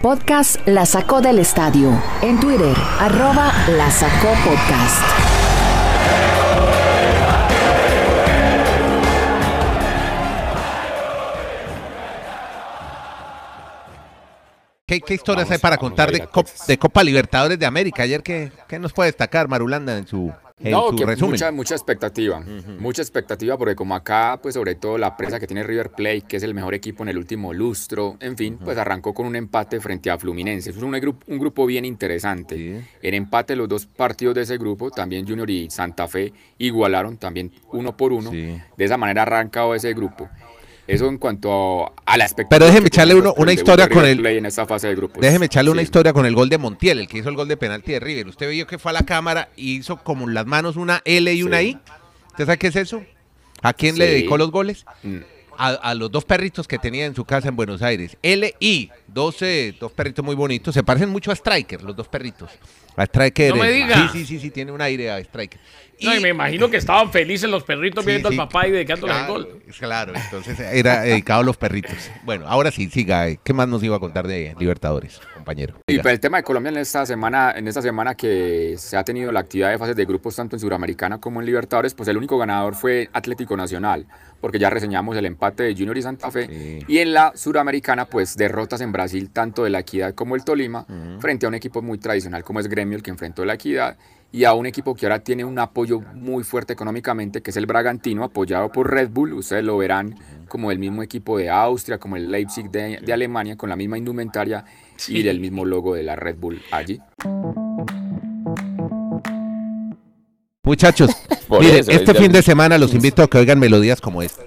Podcast 0.00 0.66
La 0.66 0.86
Sacó 0.86 1.20
del 1.20 1.38
Estadio. 1.38 1.90
En 2.22 2.40
Twitter, 2.40 2.74
arroba 2.98 3.52
La 3.76 3.90
Sacó 3.90 4.32
Podcast. 4.44 5.02
¿Qué, 14.86 15.00
qué 15.00 15.14
historias 15.14 15.48
hay 15.50 15.58
para 15.58 15.76
contar 15.76 16.10
Cop- 16.30 16.66
de 16.66 16.78
Copa 16.78 17.04
Libertadores 17.04 17.58
de 17.58 17.66
América? 17.66 18.02
Ayer, 18.02 18.22
¿qué, 18.22 18.50
qué 18.66 18.78
nos 18.78 18.92
puede 18.92 19.08
destacar 19.08 19.46
Marulanda 19.46 19.96
en 19.96 20.06
su 20.06 20.32
en 20.62 20.72
no, 20.72 20.90
su 20.90 20.96
que 20.96 21.06
resumen. 21.06 21.30
mucha, 21.30 21.52
mucha 21.52 21.74
expectativa, 21.74 22.42
mucha 22.78 23.02
expectativa 23.02 23.56
porque 23.56 23.74
como 23.74 23.94
acá, 23.94 24.38
pues 24.42 24.54
sobre 24.54 24.74
todo 24.74 24.98
la 24.98 25.16
presa 25.16 25.40
que 25.40 25.46
tiene 25.46 25.62
River 25.62 25.90
Plate, 25.90 26.22
que 26.22 26.36
es 26.36 26.42
el 26.42 26.54
mejor 26.54 26.74
equipo 26.74 27.02
en 27.02 27.08
el 27.08 27.18
último 27.18 27.52
lustro, 27.52 28.16
en 28.20 28.36
fin, 28.36 28.58
pues 28.62 28.76
arrancó 28.76 29.14
con 29.14 29.26
un 29.26 29.36
empate 29.36 29.80
frente 29.80 30.10
a 30.10 30.18
Fluminense. 30.18 30.70
Es 30.70 30.76
un, 30.76 30.92
grupo, 30.92 31.24
un 31.28 31.38
grupo 31.38 31.66
bien 31.66 31.84
interesante. 31.84 32.56
Sí. 32.56 32.88
En 33.02 33.14
empate 33.14 33.56
los 33.56 33.68
dos 33.68 33.86
partidos 33.86 34.34
de 34.34 34.42
ese 34.42 34.58
grupo, 34.58 34.90
también 34.90 35.26
Junior 35.26 35.48
y 35.48 35.70
Santa 35.70 36.06
Fe 36.08 36.32
igualaron 36.58 37.16
también 37.16 37.52
uno 37.72 37.96
por 37.96 38.12
uno. 38.12 38.30
Sí. 38.30 38.60
De 38.76 38.84
esa 38.84 38.96
manera 38.96 39.22
ha 39.22 39.26
arrancado 39.26 39.74
ese 39.74 39.94
grupo. 39.94 40.28
Eso 40.94 41.08
en 41.08 41.18
cuanto 41.18 41.92
a 42.04 42.16
la 42.16 42.24
expectativa. 42.24 42.48
Pero 42.58 42.66
déjeme 42.66 42.86
echarle 42.88 43.14
uno- 43.14 43.34
una 43.36 43.52
historia 43.52 43.88
con 43.88 44.04
el- 44.04 44.24
en 44.26 44.46
esta 44.46 44.66
fase 44.66 44.88
de 44.88 44.94
grupos. 44.96 45.20
Déjeme 45.20 45.46
echarle 45.46 45.70
una 45.70 45.82
historia 45.82 46.12
con 46.12 46.26
el 46.26 46.34
gol 46.34 46.48
de 46.48 46.58
Montiel, 46.58 46.98
el 47.00 47.08
que 47.08 47.18
hizo 47.18 47.28
el 47.28 47.36
gol 47.36 47.48
de 47.48 47.56
penalti 47.56 47.92
de 47.92 48.00
River. 48.00 48.28
Usted 48.28 48.50
vio 48.50 48.66
que 48.66 48.78
fue 48.78 48.90
a 48.90 48.94
la 48.94 49.02
cámara 49.04 49.48
y 49.56 49.76
hizo 49.76 49.96
como 49.98 50.26
en 50.28 50.34
las 50.34 50.46
manos 50.46 50.76
una 50.76 51.02
L 51.04 51.32
y 51.32 51.42
una 51.42 51.60
Sí. 51.60 51.66
I. 51.68 51.78
¿Usted 52.28 52.44
sabe 52.46 52.58
qué 52.58 52.66
es 52.68 52.76
eso? 52.76 53.02
¿A 53.62 53.72
quién 53.72 53.98
le 53.98 54.06
dedicó 54.06 54.38
los 54.38 54.50
goles? 54.50 54.84
Mm. 55.02 55.18
A, 55.62 55.68
a 55.90 55.94
los 55.94 56.10
dos 56.10 56.24
perritos 56.24 56.66
que 56.66 56.78
tenía 56.78 57.04
en 57.04 57.14
su 57.14 57.26
casa 57.26 57.48
en 57.48 57.56
Buenos 57.56 57.82
Aires. 57.82 58.16
L 58.22 58.54
dos, 59.06 59.42
eh, 59.42 59.74
dos 59.78 59.92
perritos 59.92 60.24
muy 60.24 60.34
bonitos. 60.34 60.72
Se 60.72 60.82
parecen 60.82 61.10
mucho 61.10 61.30
a 61.30 61.34
Striker, 61.34 61.82
los 61.82 61.94
dos 61.94 62.08
perritos. 62.08 62.50
A 62.96 63.04
Striker. 63.04 63.50
No 63.50 63.62
me 63.62 63.70
diga. 63.70 64.08
Sí, 64.08 64.20
sí, 64.20 64.24
sí, 64.26 64.40
sí, 64.40 64.50
tiene 64.50 64.72
un 64.72 64.80
aire 64.80 65.10
a 65.10 65.18
Striker. 65.18 65.60
No, 66.00 66.16
y 66.16 66.20
me 66.20 66.30
imagino 66.30 66.70
que 66.70 66.78
estaban 66.78 67.12
felices 67.12 67.50
los 67.50 67.62
perritos 67.62 68.02
Sí, 68.04 68.10
viendo 68.10 68.30
sí, 68.30 68.38
al 68.38 68.48
papá 68.48 68.66
y 68.68 68.70
dedicándole 68.70 69.12
claro, 69.12 69.36
el 69.36 69.44
gol. 69.44 69.62
Claro, 69.78 70.12
entonces 70.16 70.58
era 70.58 71.02
dedicado 71.02 71.40
a 71.42 71.44
los 71.44 71.58
perritos. 71.58 71.92
Bueno, 72.24 72.46
ahora 72.48 72.70
sí, 72.70 72.88
siga. 72.88 73.28
eh, 73.28 73.38
¿Qué 73.44 73.52
más 73.52 73.68
nos 73.68 73.82
iba 73.82 73.96
a 73.96 74.00
contar 74.00 74.26
de 74.26 74.54
Libertadores, 74.58 75.20
compañero? 75.40 75.74
Y 75.86 75.98
para 75.98 76.12
el 76.12 76.20
tema 76.20 76.36
de 76.36 76.42
Colombia 76.44 76.70
en 76.70 76.78
esta 76.78 77.04
semana, 77.04 77.52
en 77.56 77.66
esta 77.66 77.82
semana 77.82 78.14
que 78.14 78.74
se 78.78 78.96
ha 78.96 79.04
tenido 79.04 79.32
la 79.32 79.40
actividad 79.40 79.70
de 79.70 79.78
fases 79.78 79.96
de 79.96 80.04
grupos 80.04 80.36
tanto 80.36 80.56
en 80.56 80.60
Suramericana 80.60 81.18
como 81.18 81.40
en 81.40 81.46
Libertadores, 81.46 81.94
pues 81.94 82.08
el 82.08 82.16
único 82.16 82.38
ganador 82.38 82.74
fue 82.74 83.08
Atlético 83.12 83.56
Nacional, 83.56 84.06
porque 84.40 84.58
ya 84.58 84.70
reseñamos 84.70 85.16
el 85.16 85.26
empate 85.26 85.64
de 85.64 85.74
Junior 85.74 85.96
y 85.98 86.02
Santa 86.02 86.30
Fe. 86.30 86.46
Sí. 86.46 86.84
Y 86.86 86.98
en 86.98 87.12
la 87.12 87.32
Suramericana, 87.34 88.04
pues 88.04 88.36
derrotas 88.36 88.80
en 88.80 88.92
Brasil 88.92 89.30
tanto 89.30 89.64
de 89.64 89.70
la 89.70 89.80
Equidad 89.80 90.14
como 90.14 90.36
el 90.36 90.44
Tolima, 90.44 90.86
frente 91.18 91.46
a 91.46 91.48
un 91.48 91.54
equipo 91.54 91.82
muy 91.82 91.98
tradicional 91.98 92.44
como 92.44 92.60
es 92.60 92.68
Gremio, 92.68 92.96
el 92.96 93.02
que 93.02 93.10
enfrentó 93.10 93.44
la 93.44 93.54
Equidad, 93.54 93.96
y 94.32 94.44
a 94.44 94.52
un 94.52 94.64
equipo 94.64 94.94
que 94.94 95.06
ahora 95.06 95.18
tiene 95.18 95.44
un 95.44 95.58
apoyo 95.58 96.00
muy 96.14 96.44
fuerte 96.44 96.72
económicamente, 96.72 97.42
que 97.42 97.50
es 97.50 97.56
el 97.56 97.66
Bragantino, 97.66 98.22
apoyado 98.22 98.70
por 98.70 98.88
Red 98.88 99.10
Bull. 99.10 99.32
Ustedes 99.32 99.64
lo 99.64 99.76
verán 99.76 100.14
como 100.50 100.70
el 100.70 100.78
mismo 100.78 101.02
equipo 101.02 101.38
de 101.38 101.48
Austria, 101.48 101.96
como 101.96 102.16
el 102.16 102.30
Leipzig 102.30 102.70
de, 102.70 102.98
de 103.00 103.12
Alemania, 103.14 103.56
con 103.56 103.70
la 103.70 103.76
misma 103.76 103.96
indumentaria 103.96 104.64
y 105.08 105.22
del 105.22 105.40
mismo 105.40 105.64
logo 105.64 105.94
de 105.94 106.02
la 106.02 106.16
Red 106.16 106.36
Bull 106.36 106.60
allí. 106.72 107.00
Muchachos, 110.64 111.10
miren, 111.48 111.76
eso, 111.76 111.90
este 111.92 112.14
fin 112.14 112.32
de 112.32 112.42
semana 112.42 112.76
los 112.76 112.92
invito 112.92 113.22
a 113.22 113.30
que 113.30 113.38
oigan 113.38 113.58
melodías 113.58 114.00
como 114.00 114.20
esta. 114.20 114.42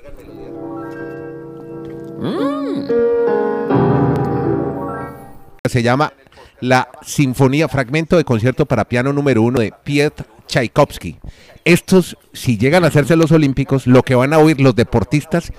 Se 5.67 5.81
llama 5.81 6.13
la 6.59 6.89
Sinfonía 7.01 7.67
Fragmento 7.67 8.17
de 8.17 8.25
Concierto 8.25 8.65
para 8.65 8.85
Piano 8.85 9.13
número 9.13 9.41
uno 9.41 9.61
de 9.61 9.73
Piotr 9.83 10.25
Tchaikovsky. 10.47 11.17
Estos, 11.65 12.17
si 12.33 12.57
llegan 12.57 12.83
a 12.83 12.87
hacerse 12.87 13.15
los 13.15 13.31
Olímpicos, 13.31 13.87
lo 13.87 14.03
que 14.03 14.15
van 14.15 14.33
a 14.33 14.39
oír 14.39 14.59
los 14.59 14.75
deportistas 14.75 15.53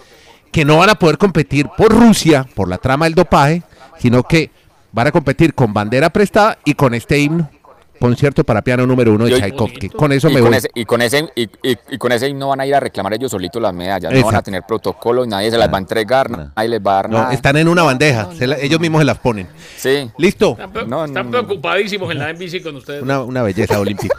que 0.55 0.65
no 0.65 0.77
van 0.79 0.89
a 0.89 0.95
poder 0.95 1.19
competir 1.19 1.69
por 1.77 1.93
Rusia, 1.93 2.47
por 2.55 2.69
la 2.69 2.79
trama 2.79 3.07
del 3.07 3.15
dopaje, 3.17 3.65
sino 3.99 4.23
que 4.23 4.53
van 4.93 5.09
a 5.09 5.11
competir 5.11 5.53
con 5.53 5.75
bandera 5.75 6.11
prestada 6.11 6.59
y 6.65 6.75
con 6.75 6.95
este 6.95 7.19
himno. 7.19 7.51
Concierto 7.99 8.45
para 8.45 8.63
piano 8.63 8.87
número 8.87 9.13
uno 9.13 9.25
de 9.25 9.37
Tchaikovsky. 9.37 9.89
Con 9.89 10.13
eso 10.13 10.29
y, 10.31 10.35
me 10.35 10.41
con 10.41 10.51
voy. 10.51 10.59
ese, 10.59 10.71
y 10.75 10.85
con 10.85 11.03
ese 11.03 11.29
y, 11.35 11.43
y- 11.43 11.79
y 11.91 11.99
con 11.99 12.13
ese 12.13 12.33
no 12.35 12.49
van 12.51 12.61
a 12.61 12.67
ir 12.67 12.75
a 12.75 12.79
reclamar 12.81 13.15
ellos 13.15 13.33
solitos 13.33 13.61
las 13.61 13.73
medallas, 13.75 14.13
no 14.13 14.25
van 14.27 14.35
a 14.37 14.43
tener 14.43 14.63
protocolo, 14.63 15.27
nadie 15.27 15.51
se 15.51 15.59
las 15.59 15.69
va 15.73 15.79
a 15.79 15.81
entregar, 15.81 16.31
No. 16.31 16.51
nadie 16.57 16.69
les 16.69 16.81
va 16.81 16.93
a 16.93 16.95
dar 16.97 17.11
No, 17.11 17.19
nada. 17.19 17.33
están 17.35 17.57
en 17.57 17.67
una 17.67 17.83
bandeja. 17.83 18.29
se 18.39 18.47
la- 18.47 18.57
ellos 18.59 18.79
mismos 18.79 19.01
se 19.01 19.07
las 19.07 19.19
ponen. 19.19 19.49
Sí. 19.77 20.09
Listo. 20.19 20.51
Están, 20.53 20.73
pre- 20.73 20.87
No, 20.87 21.05
están 21.05 21.31
no, 21.31 21.39
no. 21.43 21.47
preocupadísimos 21.47 22.11
en 22.13 22.19
la 22.21 22.31
NBC 22.33 22.63
con 22.63 22.77
ustedes. 22.77 23.03
Una, 23.03 23.23
una 23.23 23.43
belleza 23.43 23.81
olímpica. 23.81 24.17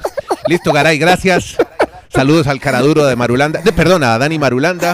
Listo, 0.48 0.74
Garay, 0.74 0.98
gracias. 0.98 1.56
Saludos 2.10 2.48
al 2.48 2.60
caraduro 2.60 3.06
de 3.06 3.16
Marulanda. 3.16 3.62
De, 3.62 3.72
perdona, 3.72 4.16
a 4.16 4.18
Dani 4.18 4.38
Marulanda 4.40 4.94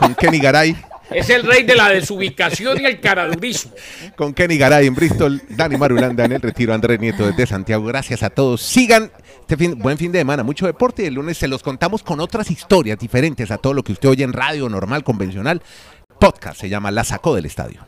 con 0.00 0.14
Kenny 0.14 0.38
Garay. 0.38 0.76
Es 1.10 1.28
el 1.28 1.42
rey 1.42 1.64
de 1.64 1.74
la 1.74 1.88
desubicación 1.90 2.80
y 2.80 2.86
el 2.86 3.00
caradurismo. 3.00 3.72
Con 4.16 4.32
Kenny 4.32 4.56
Garay 4.56 4.86
en 4.86 4.94
Bristol. 4.94 5.42
Dani 5.48 5.76
Marulanda 5.76 6.24
en 6.24 6.32
el 6.32 6.40
retiro. 6.40 6.72
Andrés 6.72 7.00
Nieto 7.00 7.26
desde 7.26 7.46
Santiago. 7.46 7.84
Gracias 7.84 8.22
a 8.22 8.30
todos. 8.30 8.62
Sigan 8.62 9.10
este 9.40 9.56
fin, 9.56 9.76
buen 9.78 9.98
fin 9.98 10.12
de 10.12 10.20
semana. 10.20 10.42
Mucho 10.42 10.66
deporte. 10.66 11.02
Y 11.02 11.06
el 11.06 11.14
lunes 11.14 11.36
se 11.36 11.48
los 11.48 11.62
contamos 11.62 12.02
con 12.02 12.20
otras 12.20 12.50
historias 12.50 12.98
diferentes 12.98 13.50
a 13.50 13.58
todo 13.58 13.74
lo 13.74 13.82
que 13.82 13.92
usted 13.92 14.08
oye 14.08 14.24
en 14.24 14.32
radio 14.32 14.68
normal, 14.68 15.02
convencional. 15.02 15.62
Podcast 16.18 16.60
se 16.60 16.68
llama 16.68 16.90
La 16.90 17.02
Sacó 17.04 17.34
del 17.34 17.46
Estadio. 17.46 17.80